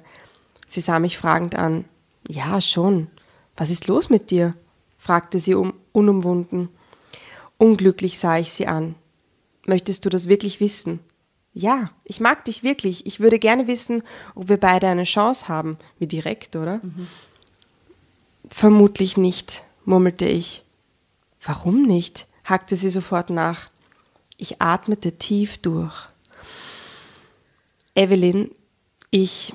[0.68, 1.86] Sie sah mich fragend an.
[2.28, 3.08] Ja, schon.
[3.58, 4.56] Was ist los mit dir?
[4.98, 6.70] fragte sie um, unumwunden.
[7.58, 8.96] Unglücklich sah ich sie an.
[9.66, 11.00] Möchtest du das wirklich wissen?
[11.54, 13.06] Ja, ich mag dich wirklich.
[13.06, 14.04] Ich würde gerne wissen,
[14.36, 15.78] ob wir beide eine Chance haben.
[16.00, 16.80] Wie direkt, oder?
[16.82, 17.08] Mhm.
[18.50, 20.64] Vermutlich nicht, murmelte ich.
[21.44, 22.28] Warum nicht?
[22.46, 23.70] hackte sie sofort nach.
[24.42, 25.94] Ich atmete tief durch.
[27.94, 28.50] Evelyn,
[29.12, 29.54] ich.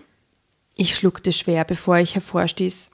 [0.77, 2.91] Ich schluckte schwer, bevor ich hervorstieß.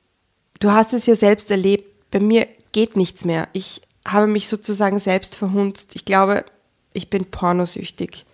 [0.59, 2.11] Du hast es ja selbst erlebt.
[2.11, 3.47] Bei mir geht nichts mehr.
[3.53, 5.95] Ich habe mich sozusagen selbst verhunzt.
[5.95, 6.47] Ich glaube,
[6.95, 8.25] ich bin pornosüchtig.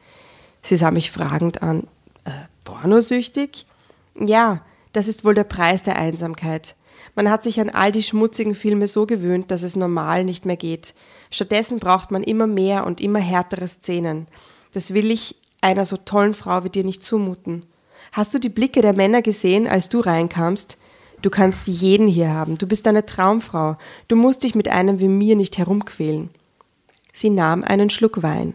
[0.63, 1.89] Sie sah mich fragend an.
[2.27, 2.31] Äh,
[2.63, 3.67] pornosüchtig?
[4.15, 6.77] Ja, das ist wohl der Preis der Einsamkeit.
[7.15, 10.57] Man hat sich an all die schmutzigen Filme so gewöhnt, dass es normal nicht mehr
[10.57, 10.95] geht.
[11.31, 14.27] Stattdessen braucht man immer mehr und immer härtere Szenen.
[14.73, 17.65] Das will ich einer so tollen Frau wie dir nicht zumuten.
[18.13, 20.79] Hast du die Blicke der Männer gesehen, als du reinkamst?
[21.21, 22.57] Du kannst jeden hier haben.
[22.57, 23.77] Du bist eine Traumfrau.
[24.07, 26.31] Du musst dich mit einem wie mir nicht herumquälen.
[27.13, 28.55] Sie nahm einen Schluck Wein.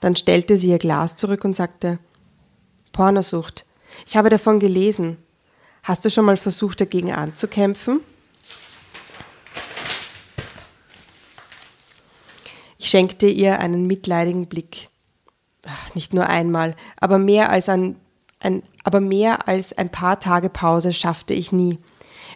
[0.00, 1.98] Dann stellte sie ihr Glas zurück und sagte,
[2.92, 3.64] Pornosucht.
[4.06, 5.18] Ich habe davon gelesen.
[5.84, 8.00] Hast du schon mal versucht, dagegen anzukämpfen?
[12.78, 14.88] Ich schenkte ihr einen mitleidigen Blick.
[15.92, 17.96] Nicht nur einmal, aber mehr als ein,
[18.40, 21.78] ein, aber mehr als ein paar Tage Pause schaffte ich nie.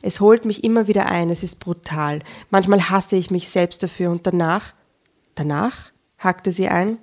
[0.02, 2.20] Es holt mich immer wieder ein, es ist brutal.
[2.50, 4.74] Manchmal hasse ich mich selbst dafür und danach,
[5.34, 6.98] danach, hakte sie ein,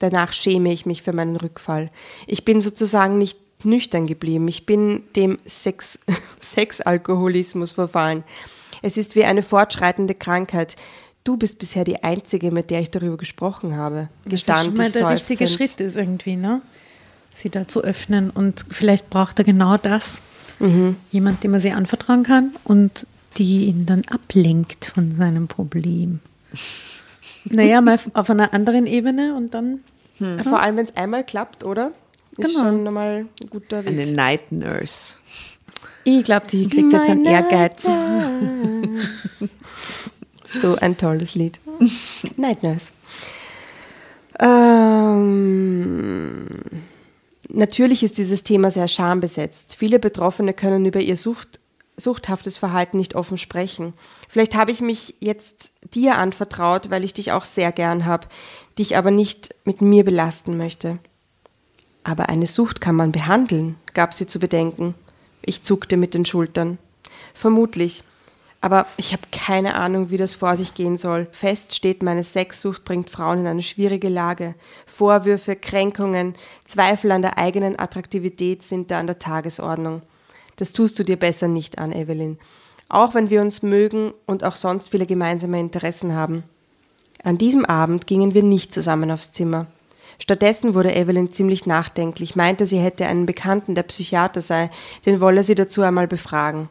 [0.00, 1.90] Danach schäme ich mich für meinen Rückfall.
[2.26, 4.48] Ich bin sozusagen nicht nüchtern geblieben.
[4.48, 6.00] Ich bin dem Sex,
[6.40, 8.24] Sexalkoholismus verfallen.
[8.82, 10.76] Es ist wie eine fortschreitende Krankheit.
[11.24, 14.08] Du bist bisher die Einzige, mit der ich darüber gesprochen habe.
[14.26, 16.60] Gestand das ist schon mal der richtige Schritt ist irgendwie, ne?
[17.32, 20.20] Sie da zu öffnen und vielleicht braucht er genau das.
[20.60, 20.96] Mhm.
[21.10, 23.06] Jemand, dem man sie anvertrauen kann und
[23.38, 26.20] die ihn dann ablenkt von seinem Problem.
[27.46, 29.80] Naja, mal auf einer anderen Ebene und dann.
[30.16, 30.38] Hm.
[30.40, 31.92] Vor allem, wenn es einmal klappt, oder?
[32.36, 32.64] Ist genau.
[32.64, 33.92] schon nochmal ein guter Weg.
[33.92, 35.18] Eine Night Nurse.
[36.04, 37.86] Ich glaube, die kriegt jetzt einen Ehrgeiz.
[40.44, 41.60] so ein tolles Lied.
[42.36, 42.92] Night Nurse.
[44.40, 45.24] Ähm,
[47.48, 49.76] natürlich ist dieses Thema sehr schambesetzt.
[49.76, 51.60] Viele Betroffene können über ihr Sucht
[51.96, 53.92] suchthaftes Verhalten nicht offen sprechen.
[54.28, 58.26] Vielleicht habe ich mich jetzt dir anvertraut, weil ich dich auch sehr gern habe,
[58.78, 60.98] dich aber nicht mit mir belasten möchte.
[62.04, 64.94] Aber eine Sucht kann man behandeln, gab sie zu bedenken.
[65.42, 66.78] Ich zuckte mit den Schultern.
[67.34, 68.04] Vermutlich.
[68.60, 71.26] Aber ich habe keine Ahnung, wie das vor sich gehen soll.
[71.32, 74.54] Fest steht, meine Sexsucht bringt Frauen in eine schwierige Lage.
[74.86, 80.00] Vorwürfe, Kränkungen, Zweifel an der eigenen Attraktivität sind da an der Tagesordnung.
[80.56, 82.38] Das tust du dir besser nicht an, Evelyn.
[82.88, 86.44] Auch wenn wir uns mögen und auch sonst viele gemeinsame Interessen haben.
[87.22, 89.66] An diesem Abend gingen wir nicht zusammen aufs Zimmer.
[90.18, 94.70] Stattdessen wurde Evelyn ziemlich nachdenklich, meinte, sie hätte einen Bekannten, der Psychiater sei,
[95.06, 96.68] den wolle sie dazu einmal befragen.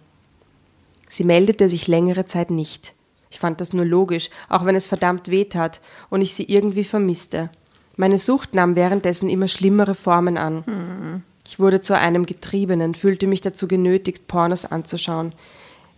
[1.09, 2.93] Sie meldete sich längere Zeit nicht.
[3.29, 6.83] Ich fand das nur logisch, auch wenn es verdammt weh tat und ich sie irgendwie
[6.83, 7.49] vermisste.
[7.95, 11.23] Meine Sucht nahm währenddessen immer schlimmere Formen an.
[11.45, 15.33] Ich wurde zu einem Getriebenen, fühlte mich dazu genötigt, Pornos anzuschauen.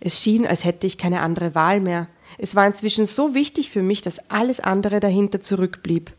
[0.00, 2.08] Es schien, als hätte ich keine andere Wahl mehr.
[2.38, 6.12] Es war inzwischen so wichtig für mich, dass alles andere dahinter zurückblieb.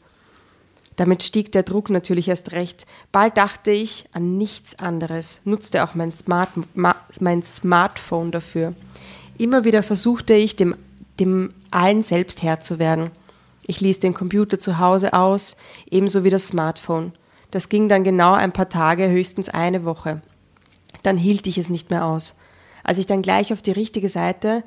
[0.98, 2.86] Damit stieg der Druck natürlich erst recht.
[3.12, 8.74] Bald dachte ich an nichts anderes, nutzte auch mein, Smart, mein Smartphone dafür.
[9.38, 10.76] Immer wieder versuchte ich, dem,
[11.20, 13.12] dem allen selbst Herr zu werden.
[13.68, 15.56] Ich ließ den Computer zu Hause aus,
[15.90, 17.14] ebenso wie das Smartphone.
[17.52, 20.22] Das ging dann genau ein paar Tage, höchstens eine Woche.
[21.04, 22.36] Dann hielt ich es nicht mehr aus.
[22.84, 24.64] Als ich dann gleich auf die richtige Seite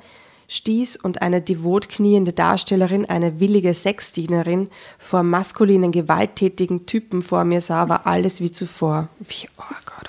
[0.51, 7.61] stieß und eine devot kniende Darstellerin, eine willige Sexdienerin, vor maskulinen, gewalttätigen Typen vor mir
[7.61, 9.07] sah, war alles wie zuvor.
[9.19, 10.01] Wie, oh Gott.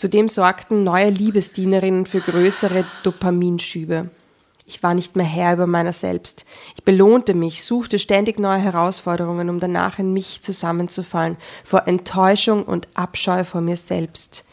[0.00, 4.08] Zudem sorgten neue Liebesdienerinnen für größere Dopaminschübe.
[4.64, 6.46] Ich war nicht mehr Herr über meiner selbst.
[6.74, 12.88] Ich belohnte mich, suchte ständig neue Herausforderungen, um danach in mich zusammenzufallen, vor Enttäuschung und
[12.94, 14.46] Abscheu vor mir selbst.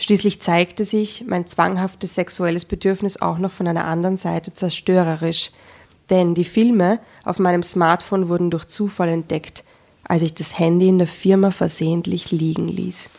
[0.00, 5.50] Schließlich zeigte sich mein zwanghaftes sexuelles Bedürfnis auch noch von einer anderen Seite zerstörerisch.
[6.08, 9.62] Denn die Filme auf meinem Smartphone wurden durch Zufall entdeckt,
[10.04, 13.10] als ich das Handy in der Firma versehentlich liegen ließ.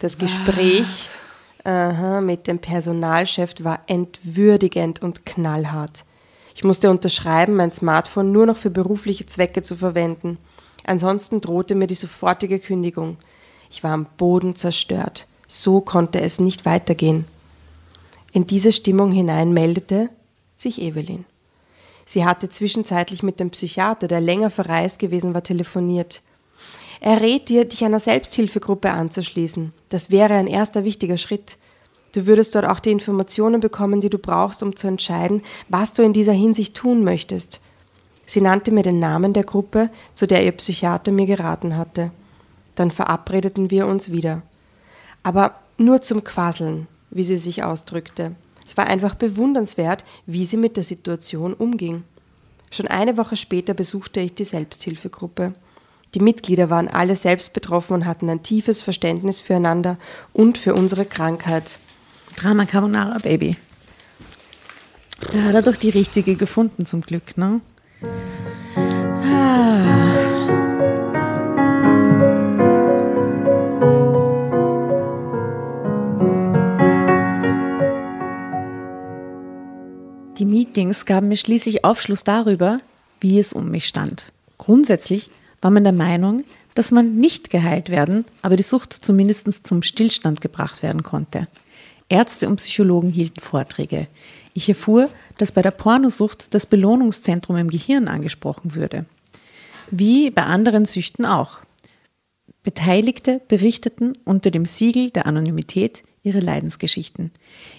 [0.00, 1.08] Das Gespräch
[1.64, 6.04] aha, mit dem Personalchef war entwürdigend und knallhart.
[6.54, 10.36] Ich musste unterschreiben, mein Smartphone nur noch für berufliche Zwecke zu verwenden.
[10.84, 13.16] Ansonsten drohte mir die sofortige Kündigung.
[13.70, 15.26] Ich war am Boden zerstört.
[15.48, 17.24] So konnte es nicht weitergehen.
[18.32, 20.10] In diese Stimmung hinein meldete
[20.56, 21.24] sich Evelyn.
[22.04, 26.22] Sie hatte zwischenzeitlich mit dem Psychiater, der länger verreist gewesen war, telefoniert.
[27.00, 29.72] Er rät dir, dich einer Selbsthilfegruppe anzuschließen.
[29.88, 31.58] Das wäre ein erster wichtiger Schritt.
[32.12, 36.02] Du würdest dort auch die Informationen bekommen, die du brauchst, um zu entscheiden, was du
[36.02, 37.60] in dieser Hinsicht tun möchtest.
[38.24, 42.10] Sie nannte mir den Namen der Gruppe, zu der ihr Psychiater mir geraten hatte.
[42.74, 44.42] Dann verabredeten wir uns wieder
[45.26, 48.36] aber nur zum Quasseln, wie sie sich ausdrückte.
[48.64, 52.04] Es war einfach bewundernswert, wie sie mit der Situation umging.
[52.70, 55.52] Schon eine Woche später besuchte ich die Selbsthilfegruppe.
[56.14, 59.98] Die Mitglieder waren alle selbst betroffen und hatten ein tiefes Verständnis füreinander
[60.32, 61.80] und für unsere Krankheit.
[62.36, 63.56] Drama Carbonara, Baby.
[65.32, 67.60] Da hat er doch die richtige gefunden, zum Glück, ne?
[69.24, 70.15] Ah.
[80.38, 82.78] Die Meetings gaben mir schließlich Aufschluss darüber,
[83.20, 84.32] wie es um mich stand.
[84.58, 85.30] Grundsätzlich
[85.62, 86.44] war man der Meinung,
[86.74, 91.48] dass man nicht geheilt werden, aber die Sucht zumindest zum Stillstand gebracht werden konnte.
[92.10, 94.08] Ärzte und Psychologen hielten Vorträge.
[94.52, 99.06] Ich erfuhr, dass bei der Pornosucht das Belohnungszentrum im Gehirn angesprochen würde.
[99.90, 101.62] Wie bei anderen Süchten auch.
[102.62, 107.30] Beteiligte berichteten unter dem Siegel der Anonymität ihre Leidensgeschichten.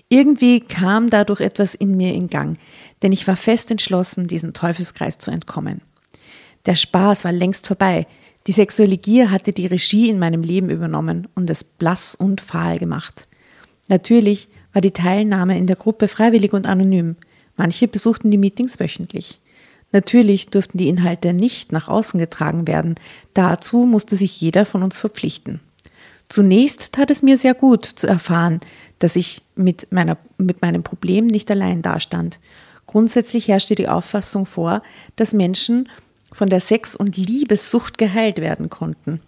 [0.09, 2.57] Irgendwie kam dadurch etwas in mir in Gang,
[3.01, 5.81] denn ich war fest entschlossen, diesen Teufelskreis zu entkommen.
[6.65, 8.07] Der Spaß war längst vorbei.
[8.47, 12.79] Die sexuelle Gier hatte die Regie in meinem Leben übernommen und es blass und fahl
[12.79, 13.27] gemacht.
[13.89, 17.17] Natürlich war die Teilnahme in der Gruppe freiwillig und anonym.
[17.57, 19.41] Manche besuchten die Meetings wöchentlich.
[19.91, 22.95] Natürlich durften die Inhalte nicht nach außen getragen werden.
[23.33, 25.59] Dazu musste sich jeder von uns verpflichten.
[26.29, 28.59] Zunächst tat es mir sehr gut zu erfahren,
[28.99, 32.39] dass ich mit, meiner, mit meinem Problem nicht allein dastand.
[32.85, 34.81] Grundsätzlich herrschte die Auffassung vor,
[35.15, 35.89] dass Menschen
[36.31, 39.19] von der Sex- und Liebessucht geheilt werden konnten,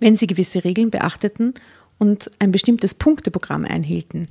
[0.00, 1.54] wenn sie gewisse Regeln beachteten
[1.98, 4.26] und ein bestimmtes Punkteprogramm einhielten.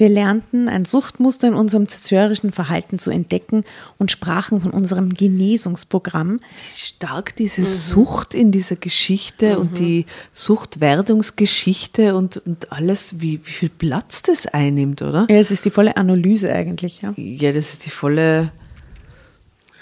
[0.00, 3.64] Wir lernten ein Suchtmuster in unserem zerstörerischen Verhalten zu entdecken
[3.98, 6.40] und sprachen von unserem Genesungsprogramm.
[6.40, 7.66] Wie stark diese mhm.
[7.66, 9.60] Sucht in dieser Geschichte mhm.
[9.60, 15.26] und die Suchtwerdungsgeschichte und, und alles, wie, wie viel Platz das einnimmt, oder?
[15.28, 17.02] Ja, es ist die volle Analyse eigentlich.
[17.02, 18.52] Ja, ja das ist die volle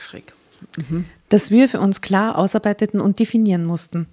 [0.00, 0.32] Schreck.
[0.88, 1.04] Mhm.
[1.28, 4.06] Das wir für uns klar ausarbeiteten und definieren mussten.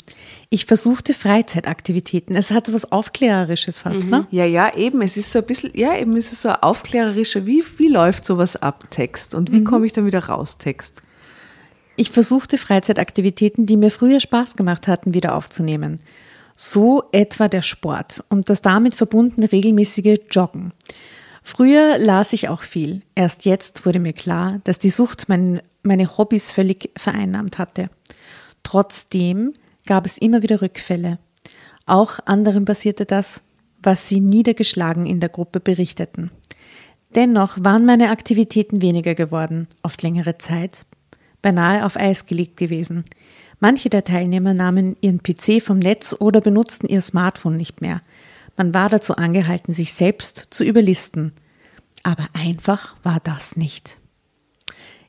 [0.49, 2.35] Ich versuchte Freizeitaktivitäten.
[2.35, 4.27] Es hat so was Aufklärerisches fast, ne?
[4.31, 5.01] Ja, ja, eben.
[5.01, 8.55] Es ist so ein bisschen, ja, eben ist es so aufklärerischer, wie, wie läuft sowas
[8.57, 9.33] ab, Text?
[9.33, 11.01] Und wie komme ich dann wieder raus, Text?
[11.95, 15.99] Ich versuchte Freizeitaktivitäten, die mir früher Spaß gemacht hatten, wieder aufzunehmen.
[16.57, 20.73] So etwa der Sport und das damit verbundene regelmäßige Joggen.
[21.47, 23.03] Früher las ich auch viel.
[23.13, 27.91] Erst jetzt wurde mir klar, dass die Sucht mein, meine Hobbys völlig vereinnahmt hatte.
[28.63, 29.53] Trotzdem
[29.85, 31.19] gab es immer wieder Rückfälle.
[31.85, 33.43] Auch anderen passierte das,
[33.77, 36.31] was sie niedergeschlagen in der Gruppe berichteten.
[37.13, 40.87] Dennoch waren meine Aktivitäten weniger geworden, oft längere Zeit,
[41.43, 43.03] beinahe auf Eis gelegt gewesen.
[43.59, 48.01] Manche der Teilnehmer nahmen ihren PC vom Netz oder benutzten ihr Smartphone nicht mehr.
[48.57, 51.33] Man war dazu angehalten, sich selbst zu überlisten.
[52.03, 53.97] Aber einfach war das nicht.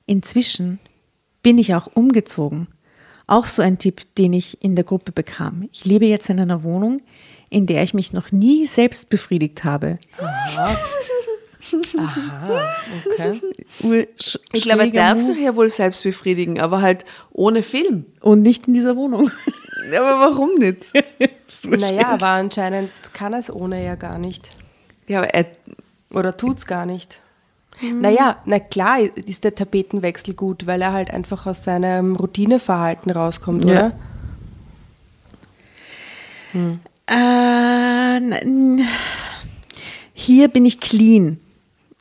[0.06, 0.78] Inzwischen
[1.42, 2.68] bin ich auch umgezogen.
[3.26, 5.68] Auch so ein Tipp, den ich in der Gruppe bekam.
[5.72, 7.02] Ich lebe jetzt in einer Wohnung,
[7.50, 9.98] in der ich mich noch nie selbst befriedigt habe.
[10.18, 10.76] Aha.
[11.98, 12.68] Aha,
[13.04, 14.08] okay.
[14.52, 18.06] Ich glaube, er darf sich ja wohl selbst befriedigen, aber halt ohne Film.
[18.20, 19.30] Und nicht in dieser Wohnung.
[19.88, 20.86] Aber warum nicht?
[21.68, 24.50] Naja, aber anscheinend kann er es ohne ja gar nicht.
[25.08, 25.46] Ja, aber er,
[26.10, 27.20] Oder tut's gar nicht.
[28.00, 33.64] Naja, na klar ist der Tapetenwechsel gut, weil er halt einfach aus seinem Routineverhalten rauskommt,
[33.64, 33.86] Ja.
[33.86, 33.92] oder?
[37.08, 38.80] Äh, n-
[40.14, 41.38] hier bin ich clean.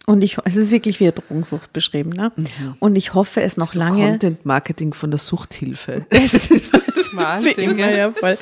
[0.05, 2.11] Und ich, es ist wirklich wie eine Drogensucht beschrieben.
[2.11, 2.31] Ne?
[2.79, 4.07] Und ich hoffe es noch so lange.
[4.11, 6.05] Content Marketing von der Suchthilfe.
[7.13, 8.37] Wahnsinn, ja, ja, voll.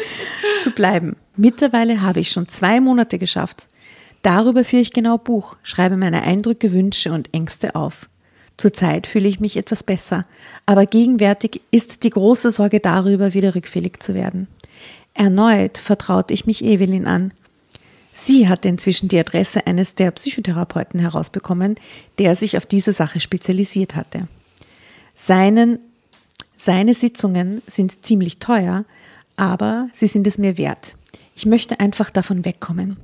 [0.61, 1.15] zu bleiben.
[1.35, 3.67] Mittlerweile habe ich schon zwei Monate geschafft.
[4.21, 8.07] Darüber führe ich genau Buch, schreibe meine Eindrücke, Wünsche und Ängste auf.
[8.55, 10.25] Zurzeit fühle ich mich etwas besser,
[10.65, 14.47] aber gegenwärtig ist die große Sorge darüber, wieder rückfällig zu werden.
[15.13, 17.33] Erneut vertraute ich mich Evelyn an.
[18.13, 21.75] Sie hatte inzwischen die Adresse eines der Psychotherapeuten herausbekommen,
[22.19, 24.27] der sich auf diese Sache spezialisiert hatte.
[25.15, 25.79] Seinen
[26.63, 28.85] seine Sitzungen sind ziemlich teuer,
[29.35, 30.95] aber sie sind es mir wert.
[31.35, 32.95] Ich möchte einfach davon wegkommen.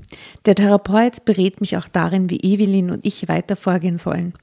[0.45, 4.34] Der Therapeut berät mich auch darin, wie Evelyn und ich weiter vorgehen sollen.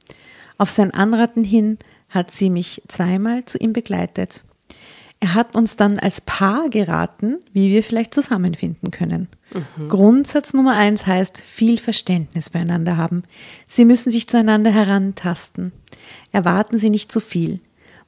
[0.58, 1.78] Auf sein Anraten hin
[2.10, 4.44] hat sie mich zweimal zu ihm begleitet.
[5.18, 9.28] Er hat uns dann als Paar geraten, wie wir vielleicht zusammenfinden können.
[9.88, 13.22] Grundsatz Nummer eins heißt viel Verständnis füreinander haben.
[13.66, 15.72] Sie müssen sich zueinander herantasten.
[16.32, 17.60] Erwarten Sie nicht zu viel.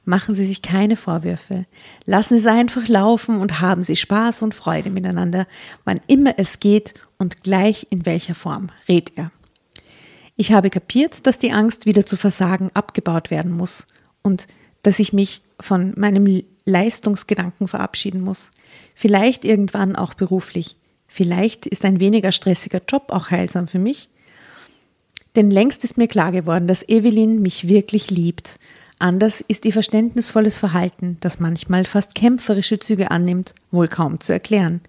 [0.09, 1.67] Machen Sie sich keine Vorwürfe.
[2.07, 5.45] Lassen Sie es einfach laufen und haben Sie Spaß und Freude miteinander,
[5.85, 9.31] wann immer es geht und gleich in welcher Form, rät er.
[10.35, 13.85] Ich habe kapiert, dass die Angst, wieder zu versagen, abgebaut werden muss
[14.23, 14.47] und
[14.81, 18.49] dass ich mich von meinem Leistungsgedanken verabschieden muss.
[18.95, 20.75] Vielleicht irgendwann auch beruflich.
[21.07, 24.09] Vielleicht ist ein weniger stressiger Job auch heilsam für mich.
[25.35, 28.57] Denn längst ist mir klar geworden, dass Evelyn mich wirklich liebt.
[28.99, 34.81] Anders ist ihr verständnisvolles Verhalten, das manchmal fast kämpferische Züge annimmt, wohl kaum zu erklären.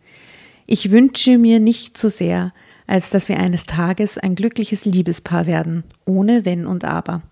[0.66, 2.52] Ich wünsche mir nicht so sehr,
[2.88, 7.22] als dass wir eines Tages ein glückliches Liebespaar werden, ohne Wenn und Aber.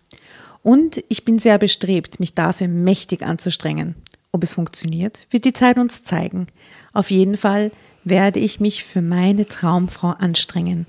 [0.63, 3.97] Und ich bin sehr bestrebt, mich dafür mächtig anzustrengen.
[4.31, 6.47] Ob es funktioniert, wird die Zeit uns zeigen.
[6.93, 7.73] Auf jeden Fall
[8.05, 10.87] werde ich mich für meine Traumfrau anstrengen.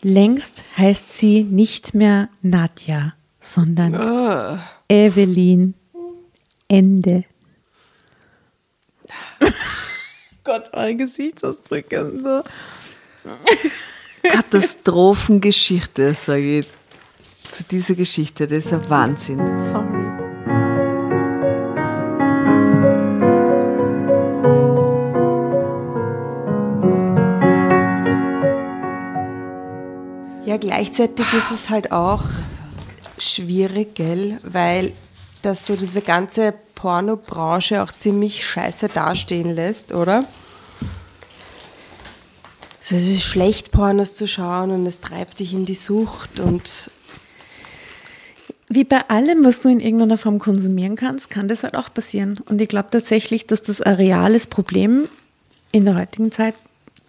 [0.00, 3.14] Längst heißt sie nicht mehr Nadja,
[3.44, 5.74] sondern Evelyn.
[6.66, 7.24] Ende.
[10.44, 12.42] Gott, eure Gesichtsausdrücke sind so.
[14.22, 16.66] Katastrophengeschichte, sage ich
[17.50, 18.46] zu dieser Geschichte.
[18.46, 19.38] Das ist ein Wahnsinn.
[19.70, 20.04] Sorry.
[30.46, 32.22] Ja, gleichzeitig ist es halt auch
[33.18, 34.38] schwierig, gell?
[34.42, 34.92] Weil
[35.42, 40.24] das so diese ganze Pornobranche auch ziemlich scheiße dastehen lässt, oder?
[42.80, 46.90] Also es ist schlecht, Pornos zu schauen und es treibt dich in die Sucht und
[48.68, 52.40] Wie bei allem, was du in irgendeiner Form konsumieren kannst, kann das halt auch passieren.
[52.46, 55.08] Und ich glaube tatsächlich, dass das ein reales Problem
[55.70, 56.54] in der heutigen Zeit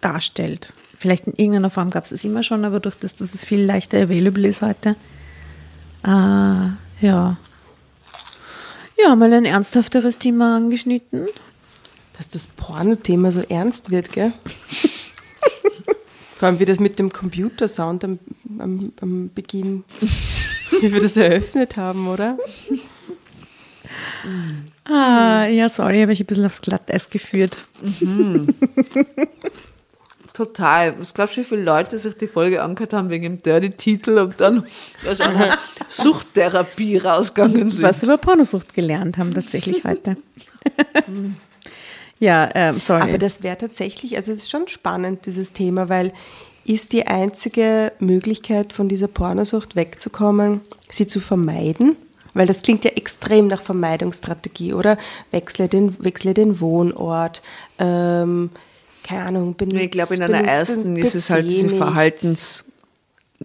[0.00, 0.74] darstellt.
[0.96, 3.62] Vielleicht in irgendeiner Form gab es es immer schon, aber durch das, dass es viel
[3.64, 4.96] leichter available ist heute.
[6.06, 6.70] Äh,
[7.04, 7.36] ja.
[8.98, 11.26] Ja, mal ein ernsthafteres Thema angeschnitten.
[12.16, 14.32] dass das Porno-Thema so ernst wird, gell?
[16.36, 18.18] Vor allem wie das mit dem Computersound am,
[18.58, 19.84] am, am Beginn,
[20.80, 22.38] wie wir das eröffnet haben, oder?
[24.84, 27.64] Ah, ja, sorry, habe ich ein bisschen aufs Glatteis geführt.
[30.36, 30.98] Total.
[30.98, 34.38] Was glaubst du, wie viele Leute sich die Folge angehört haben wegen dem Dirty-Titel und
[34.38, 34.66] dann
[35.10, 35.56] aus einer
[35.88, 37.82] Suchttherapie rausgegangen sind?
[37.82, 40.18] Was über Pornosucht gelernt haben tatsächlich heute.
[42.18, 43.00] ja, ähm, sorry.
[43.00, 46.12] Aber das wäre tatsächlich, also es ist schon spannend, dieses Thema, weil
[46.66, 50.60] ist die einzige Möglichkeit, von dieser Pornosucht wegzukommen,
[50.90, 51.96] sie zu vermeiden?
[52.34, 54.98] Weil das klingt ja extrem nach Vermeidungsstrategie, oder?
[55.30, 57.40] Wechsle den, wechsle den Wohnort,
[57.78, 58.50] ähm,
[59.06, 61.68] keine Ahnung, benutze ich glaube, in einer ersten ist es halt diese.
[61.70, 62.64] Verhaltens,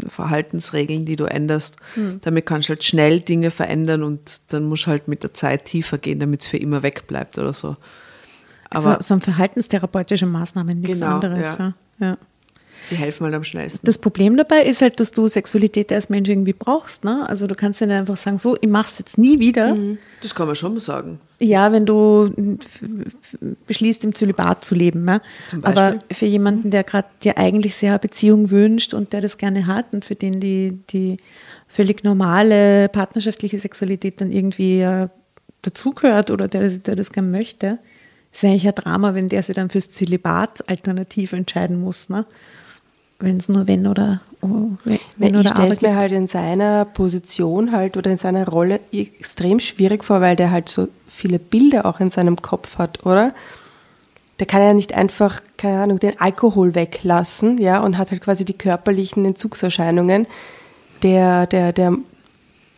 [0.07, 1.76] Verhaltensregeln, die du änderst.
[2.22, 5.66] Damit kannst du halt schnell Dinge verändern und dann musst du halt mit der Zeit
[5.66, 7.76] tiefer gehen, damit es für immer wegbleibt oder so.
[8.70, 11.57] Aber so, so ein verhaltenstherapeutische Maßnahmen, nichts Genau, anderes.
[11.57, 11.74] ja.
[11.99, 12.07] Ja.
[12.07, 12.18] Ja.
[12.89, 13.86] Die helfen halt am schnellsten.
[13.86, 17.03] Das Problem dabei ist halt, dass du Sexualität als Mensch irgendwie brauchst.
[17.03, 17.27] Ne?
[17.29, 19.77] Also du kannst ja nicht einfach sagen, so, ich mach's jetzt nie wieder.
[20.21, 21.19] Das kann man schon mal sagen.
[21.39, 22.57] Ja, wenn du
[23.67, 25.03] beschließt, im Zölibat zu leben.
[25.05, 25.21] Ne?
[25.49, 25.84] Zum Beispiel.
[25.84, 29.67] Aber für jemanden, der gerade dir eigentlich sehr eine Beziehung wünscht und der das gerne
[29.67, 31.17] hat und für den die, die
[31.67, 35.07] völlig normale partnerschaftliche Sexualität dann irgendwie äh,
[35.61, 37.79] dazugehört oder der, das- der das gerne möchte,
[38.34, 42.09] ist eigentlich ein Drama, wenn der sich dann fürs Zölibat alternativ entscheiden muss.
[42.09, 42.25] Ne?
[43.22, 46.86] Wenn es nur wenn oder, oh, wenn, wenn ich stelle es mir halt in seiner
[46.86, 51.86] Position halt oder in seiner Rolle extrem schwierig vor, weil der halt so viele Bilder
[51.86, 53.34] auch in seinem Kopf hat, oder?
[54.39, 58.43] Der kann ja nicht einfach, keine Ahnung, den Alkohol weglassen, ja, und hat halt quasi
[58.43, 60.26] die körperlichen Entzugserscheinungen.
[61.03, 61.95] Der, der, der,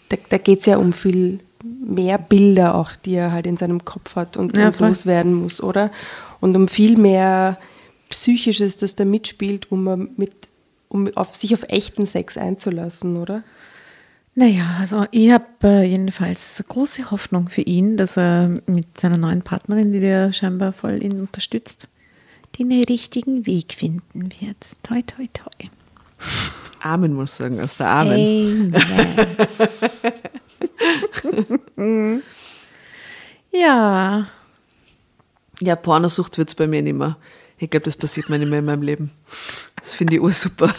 [0.09, 3.85] da, da geht es ja um viel mehr Bilder auch, die er halt in seinem
[3.85, 5.89] Kopf hat und, Ja, und loswerden muss, oder?
[6.41, 7.57] Und um viel mehr
[8.13, 10.33] Psychisches, das da mitspielt, um, er mit,
[10.87, 13.43] um auf, sich auf echten Sex einzulassen, oder?
[14.35, 19.41] Naja, also ich habe äh, jedenfalls große Hoffnung für ihn, dass er mit seiner neuen
[19.41, 21.87] Partnerin, die der scheinbar voll ihn unterstützt,
[22.59, 24.57] den richtigen Weg finden wird.
[24.83, 25.69] Toi, toi, toi.
[26.81, 28.75] Amen muss ich sagen, aus der Amen.
[31.75, 32.21] Amen.
[33.51, 34.27] ja,
[35.59, 37.17] Ja, Pornosucht wird es bei mir nicht mehr.
[37.63, 39.11] Ich glaube, das passiert mir nicht mehr in meinem Leben.
[39.77, 40.73] Das finde ich ursuper.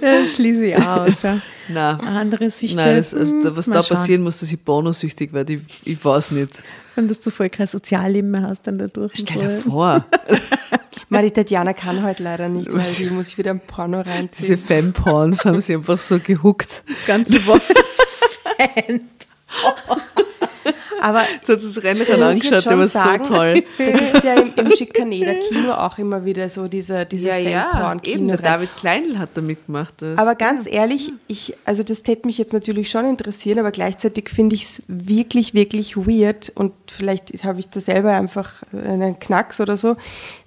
[0.00, 1.22] ja, schließe ich aus.
[1.22, 1.40] Ja.
[1.68, 2.00] Nein.
[2.00, 2.76] Andere Süchte.
[2.76, 3.96] Nein, das, also, was mal da schauen.
[3.96, 6.62] passieren muss, dass ich pornosüchtig werde, ich, ich weiß nicht.
[6.94, 9.18] Wenn du voll kein Sozialleben mehr hast, dann dadurch.
[9.18, 10.04] und Stell dir vor,
[11.08, 14.30] Mal die Tatjana kann heute leider nicht, weil sie muss ich wieder ein Porno reinziehen.
[14.38, 16.84] diese Fanporns haben sie einfach so gehuckt.
[16.86, 17.62] Das ganze Wort.
[21.02, 23.64] Aber Das hat das Rennen das muss ich angeschaut, der war sagen, so toll.
[23.78, 27.38] da gibt es ja im, im Schikaneder Kino auch immer wieder so diese, diese Ja,
[27.38, 29.94] ja, eben, der David Kleinl hat da mitgemacht.
[29.98, 30.18] Das.
[30.18, 34.54] Aber ganz ehrlich, ich, also das täte mich jetzt natürlich schon interessieren, aber gleichzeitig finde
[34.54, 39.76] ich es wirklich, wirklich weird und vielleicht habe ich da selber einfach einen Knacks oder
[39.76, 39.96] so,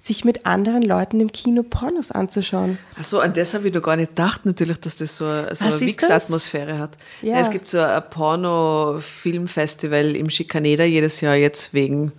[0.06, 2.78] sich mit anderen Leuten im Kino Pornos anzuschauen.
[2.98, 5.66] Achso, an das habe ich noch gar nicht gedacht, natürlich, dass das so, eine- so
[5.66, 5.80] Was eine?
[5.80, 6.96] Wix-Atmosphäre hat.
[7.22, 7.34] Ja.
[7.34, 7.40] Ja.
[7.40, 12.12] es gibt so ein Porno-Filmfestival im Schikaneder jedes Jahr jetzt wegen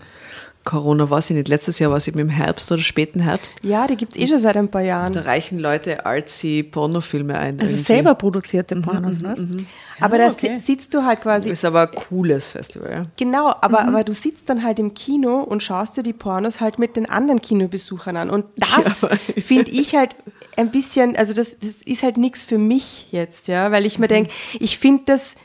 [0.68, 1.48] Corona, weiß ich nicht.
[1.48, 3.54] Letztes Jahr war es eben im Herbst oder späten Herbst.
[3.64, 5.14] Ja, die gibt es eh schon seit ein paar Jahren.
[5.14, 7.60] Da reichen Leute artsy Pornofilme ein.
[7.60, 7.84] Also irgendwie.
[7.84, 9.40] selber produzierte Pornos, was?
[10.00, 10.60] Aber Ah, da okay.
[10.60, 12.92] si- sitzt du halt quasi Ist aber ein cooles Festival.
[12.92, 13.04] Ja.
[13.18, 16.78] Genau, aber, aber du sitzt dann halt im Kino und schaust dir die Pornos halt
[16.80, 18.30] mit den anderen Kinobesuchern an.
[18.30, 19.08] Und das
[19.38, 20.16] finde ich halt
[20.58, 24.08] ein bisschen, also das, das ist halt nichts für mich jetzt, ja, weil ich mir
[24.08, 25.36] denke, ich finde das,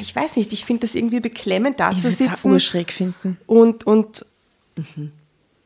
[0.00, 2.50] ich weiß nicht, ich finde das irgendwie beklemmend da Ich zu würde es auch sitzen
[2.52, 3.38] urschräg finden.
[3.46, 4.24] und, und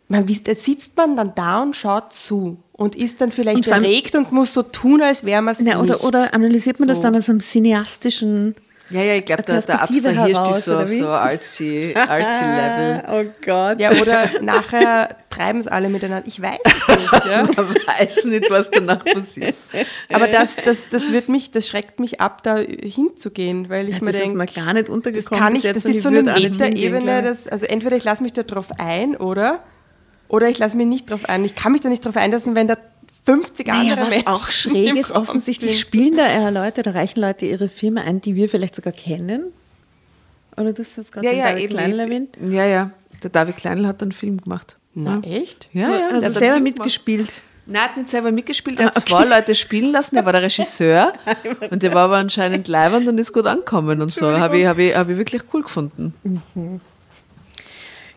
[0.08, 3.64] man, wie- da sitzt man dann da und schaut zu und ist dann vielleicht Und
[3.66, 6.04] vor allem- erregt und muss so tun, als wäre man es Na, oder, nicht.
[6.04, 7.02] oder analysiert man das So.
[7.02, 8.54] dann aus einem cineastischen
[8.90, 13.02] Ja, ja, ich glaube, da, da Perspektive abstrahierst du heraus, so so artsy, artsy Level.
[13.10, 13.78] Oh Gott.
[13.80, 16.26] Ja, oder nachher treiben es alle miteinander.
[16.26, 17.42] Ich weiß es nicht, ja.
[17.56, 19.54] Man weiß nicht, was danach passiert.
[20.10, 24.04] Aber das, das, das wird mich, das schreckt mich ab, da hinzugehen, weil ich Ja,
[24.04, 25.38] mir das ist mir denke, gar nicht das untergekommen.
[25.38, 27.24] kann bis ich, das ist ich so eine Metaebene, ich.
[27.24, 29.60] dass, also entweder ich lasse mich da drauf ein, oder,
[30.28, 31.44] oder ich lasse mich nicht drauf ein.
[31.44, 32.76] Ich kann mich da nicht drauf einlassen, wenn da
[33.28, 37.20] 50 Naja, andere was Menschen auch schräg ist, offensichtlich spielen da eher Leute, da reichen
[37.20, 39.52] Leute ihre Filme ein, die wir vielleicht sogar kennen.
[40.56, 41.74] Oder du hast jetzt gerade Ja, den ja, David eben.
[41.74, 42.38] Klein erwähnt.
[42.48, 42.90] Ja, ja.
[43.22, 44.78] Der David Kleinl hat einen Film gemacht.
[44.94, 45.68] Na, echt?
[45.74, 45.88] Ja, ja.
[45.88, 46.78] der also hat einen selber Film gemacht.
[46.78, 47.32] mitgespielt.
[47.66, 50.42] Nein, er hat nicht selber mitgespielt, er hat zwei Leute spielen lassen, er war der
[50.42, 51.12] Regisseur
[51.70, 54.38] und der war aber anscheinend leibend und ist gut angekommen und so.
[54.38, 56.14] Habe ich, hab ich, hab ich wirklich cool gefunden.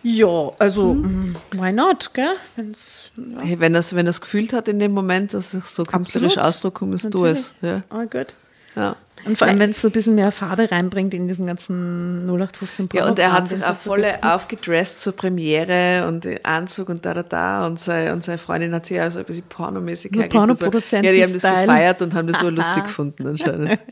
[0.04, 2.36] Ja, also mm, why not, gell?
[2.56, 3.42] Wenn's, ja.
[3.42, 6.38] Hey, wenn er es wenn er's gefühlt hat in dem Moment, dass ich so künstlerisch
[6.38, 6.48] Absolut.
[6.48, 7.54] ausdrücken muss, du es.
[7.62, 7.84] Ja.
[7.92, 8.36] Oh gut.
[8.76, 8.96] Ja.
[9.26, 12.90] Und vor allem, wenn es so ein bisschen mehr Farbe reinbringt in diesen ganzen 0815
[12.94, 17.14] Ja, und er hat sich auch voll aufgedresst zur Premiere und den Anzug und da,
[17.14, 17.68] da, da.
[17.68, 20.56] Und seine, und seine Freundin hat sich auch so ein bisschen pornomäßig hergegeben.
[20.56, 20.66] So.
[20.66, 21.68] Ja, die haben das Pornoproduzenten-Style.
[21.68, 23.80] gefeiert und haben das so lustig gefunden anscheinend.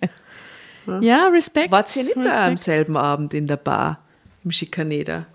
[1.01, 1.69] Ja, Respekt.
[1.69, 2.59] Wart ihr nicht da am Respekt.
[2.61, 3.99] selben Abend in der Bar
[4.43, 5.27] im Schikaneder?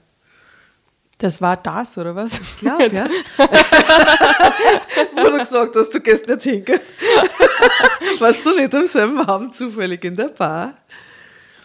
[1.19, 2.41] Das war das, oder was?
[2.41, 3.07] Ich glaube, ja.
[5.15, 6.81] Wo du gesagt hast, du gehst nicht hinken.
[8.19, 10.75] Warst du nicht am selben Abend zufällig in der Bar?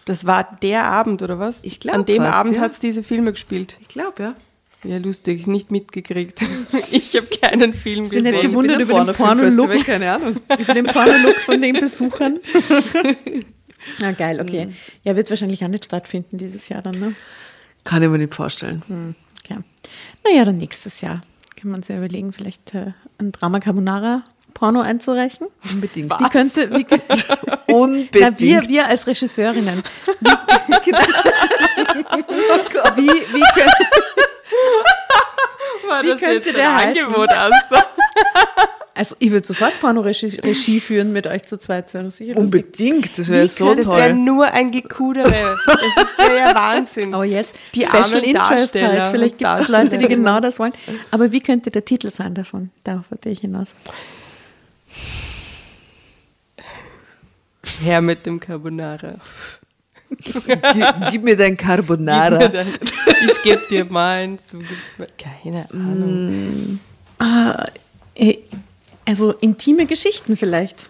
[0.04, 1.60] Das war der Abend, oder was?
[1.62, 2.62] Ich glaub An dem fast, Abend ja.
[2.62, 3.78] hat es diese Filme gespielt.
[3.80, 4.34] Ich glaube, ja.
[4.82, 6.40] Ja, lustig, nicht mitgekriegt.
[6.90, 8.50] ich habe keinen Film Sind nicht gesehen.
[8.50, 9.84] gewundert Ich bin über den Porno-Look.
[9.84, 10.36] keine Ahnung.
[10.58, 12.40] Über den Porno-Look von den Besuchern.
[14.00, 14.68] Na geil, okay.
[15.04, 17.14] Ja, wird wahrscheinlich auch nicht stattfinden dieses Jahr dann, ne?
[17.84, 19.14] Kann ich mir nicht vorstellen.
[19.50, 19.60] Okay.
[20.26, 21.22] Naja, dann nächstes Jahr.
[21.56, 24.22] Kann man sich ja überlegen, vielleicht äh, ein Drama Carbonara
[24.54, 25.48] Porno einzureichen.
[25.70, 26.10] Unbedingt.
[26.10, 26.86] Wie könnte, wie,
[27.72, 28.14] Unbedingt.
[28.20, 29.82] na, wir, wir als Regisseurinnen.
[30.20, 30.28] Wie,
[32.96, 33.72] wie, wie, können,
[35.86, 37.04] War Wie das könnte jetzt ein der heißen?
[37.04, 37.52] Angebot aus?
[38.94, 41.86] also ich würde sofort Porno-Regie Regie führen mit euch zu zweit.
[41.86, 42.64] Das wäre doch sicher lustig.
[42.64, 44.18] Unbedingt, das wäre so könnte- Das wäre toll.
[44.18, 45.30] nur ein Gekudere.
[45.66, 47.14] Das ist ja, Wahnsinn.
[47.14, 49.08] Oh yes, Die Special Interest halt.
[49.10, 50.72] Vielleicht gibt es Leute, die genau das wollen.
[51.10, 52.70] Aber wie könnte der Titel sein davon?
[52.84, 53.68] Darauf wollte ich hinaus.
[57.82, 59.14] Her mit dem Carbonara.
[61.10, 62.38] Gib, mir dein Carbonara.
[62.38, 62.66] Gib dein-
[63.26, 64.40] Ich gebe dir meins.
[65.18, 66.80] Keine Ahnung.
[67.20, 67.54] Äh,
[69.10, 70.88] Also intime Geschichten vielleicht.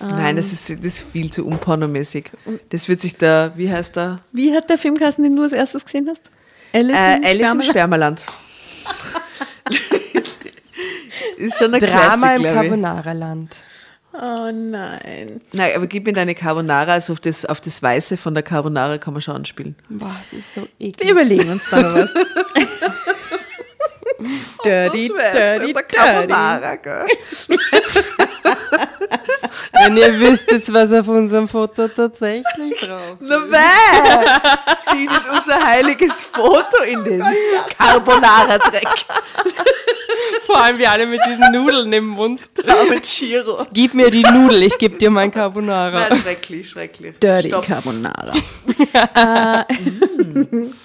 [0.00, 2.30] Nein, das ist, das ist viel zu unpornomäßig.
[2.68, 4.20] Das wird sich da, wie heißt der?
[4.32, 6.30] Wie hat der Filmkasten, den du als erstes gesehen hast?
[6.74, 8.20] Alice, Äh, im Alice im Spermaland?
[8.20, 8.26] Spermaland.
[11.38, 12.54] ist schon ein Drama Classic, im.
[12.54, 13.56] Carbonara-Land.
[14.12, 15.40] Oh nein.
[15.54, 18.98] Nein, aber gib mir deine Carbonara, also auf das, auf das Weiße von der Carbonara
[18.98, 19.74] kann man schon anspielen.
[19.88, 21.10] Boah, es ist so Wir eklig.
[21.10, 22.12] überlegen uns da noch was.
[24.62, 26.76] dirty, dirty, dirty.
[26.82, 27.06] gell?
[29.72, 33.28] Wenn ihr wüsstet, was auf unserem Foto tatsächlich drauf ist.
[33.28, 34.26] Na weh!
[34.84, 37.24] Zieh nicht unser heiliges Foto in den
[37.78, 38.88] Carbonara-Dreck.
[40.46, 42.40] Vor allem wir alle mit diesen Nudeln im Mund.
[42.66, 43.66] Arme Chiro.
[43.72, 46.08] Gib mir die Nudel, ich gebe dir mein Carbonara.
[46.08, 47.18] Nein, schrecklich, schrecklich.
[47.18, 47.66] Dirty Stopp.
[47.66, 48.32] Carbonara.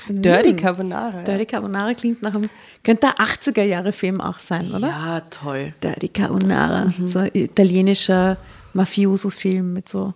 [0.08, 1.24] Dirty Carbonara.
[1.24, 2.50] Dirty Carbonara klingt nach einem,
[2.84, 4.88] könnte ein 80er-Jahre-Film auch sein, oder?
[4.88, 5.74] Ja, toll.
[5.84, 6.94] Dirty Carbonara.
[7.02, 8.38] So ein italienischer
[8.74, 10.14] Mafioso-Film mit so.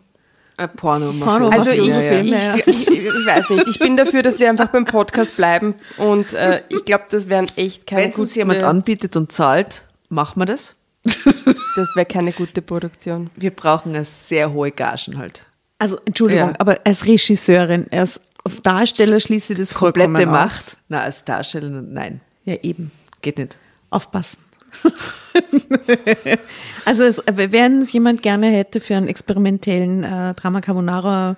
[0.58, 1.12] Ein Porno.
[1.14, 2.56] Porno- Also ich, Ja, ja.
[2.56, 5.74] ich, ich, ich, ich weiß nicht, ich bin dafür, dass wir einfach beim Podcast bleiben
[5.98, 9.88] und äh, ich glaube, das wären echt keine Wenn es uns jemand anbietet und zahlt,
[10.10, 10.76] machen wir das.
[11.06, 13.32] das wäre keine gute Produktion.
[13.36, 15.44] Wir brauchen eine sehr hohe Gagen halt.
[15.80, 16.56] Also, Entschuldigung, Ja.
[16.60, 18.22] aber als Regisseurin, als
[18.62, 20.34] Darsteller schließe ich das vollkommen Komplette aus.
[20.34, 20.78] Macht.
[20.88, 22.92] Na, als Darsteller, nein, Ja, eben.
[23.22, 23.58] geht nicht.
[23.90, 24.38] Aufpassen.
[26.86, 31.38] also, es, wenn es jemand gerne hätte für einen experimentellen äh, Drama Carbonara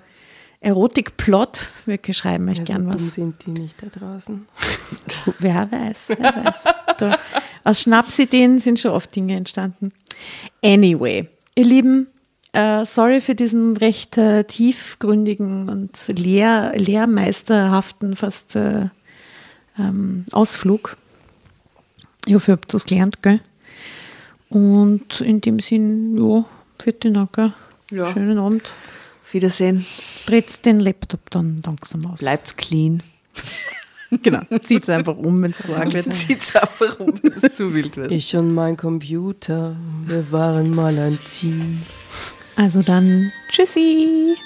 [0.60, 3.14] Erotik-Plot, wir schreiben euch Ja, so gern dumm was.
[3.14, 4.46] sind die nicht da draußen.
[5.38, 6.64] Wer weiß, wer weiß.
[6.98, 7.18] Da,
[7.64, 9.92] aus Schnapsideen sind schon oft Dinge entstanden.
[10.64, 12.08] Anyway, ihr Lieben,
[12.52, 18.88] äh, sorry für diesen recht äh, tiefgründigen und lehr, lehrmeisterhaften fast äh,
[19.78, 20.96] ähm, Ausflug.
[22.26, 23.40] Ich hoffe, ihr habt was gelernt, gell?
[24.48, 26.44] Und in dem Sinn, ja,
[26.78, 27.52] vierte Dank, gell?
[27.90, 28.12] Ja.
[28.12, 28.76] Schönen Abend.
[29.24, 29.86] Auf Wiedersehen.
[30.26, 32.20] Dreht den Laptop dann langsam aus.
[32.20, 33.02] Bleibt's clean.
[34.22, 36.14] Genau, zieht es einfach um, wenn es so arg wird.
[36.14, 38.12] Zieht's einfach um, wenn es zu wild wird.
[38.12, 41.82] Ich und mein Computer, wir waren mal ein Team.
[42.54, 44.36] Also dann, tschüssi.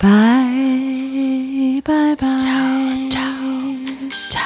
[0.00, 2.38] Bye, bye, bye.
[2.38, 3.74] Ciao, ciao.
[4.30, 4.42] Ciao,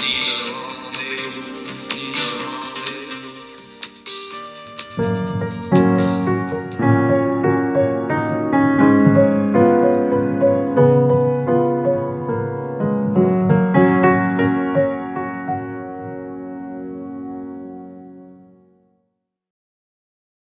[0.00, 0.81] You.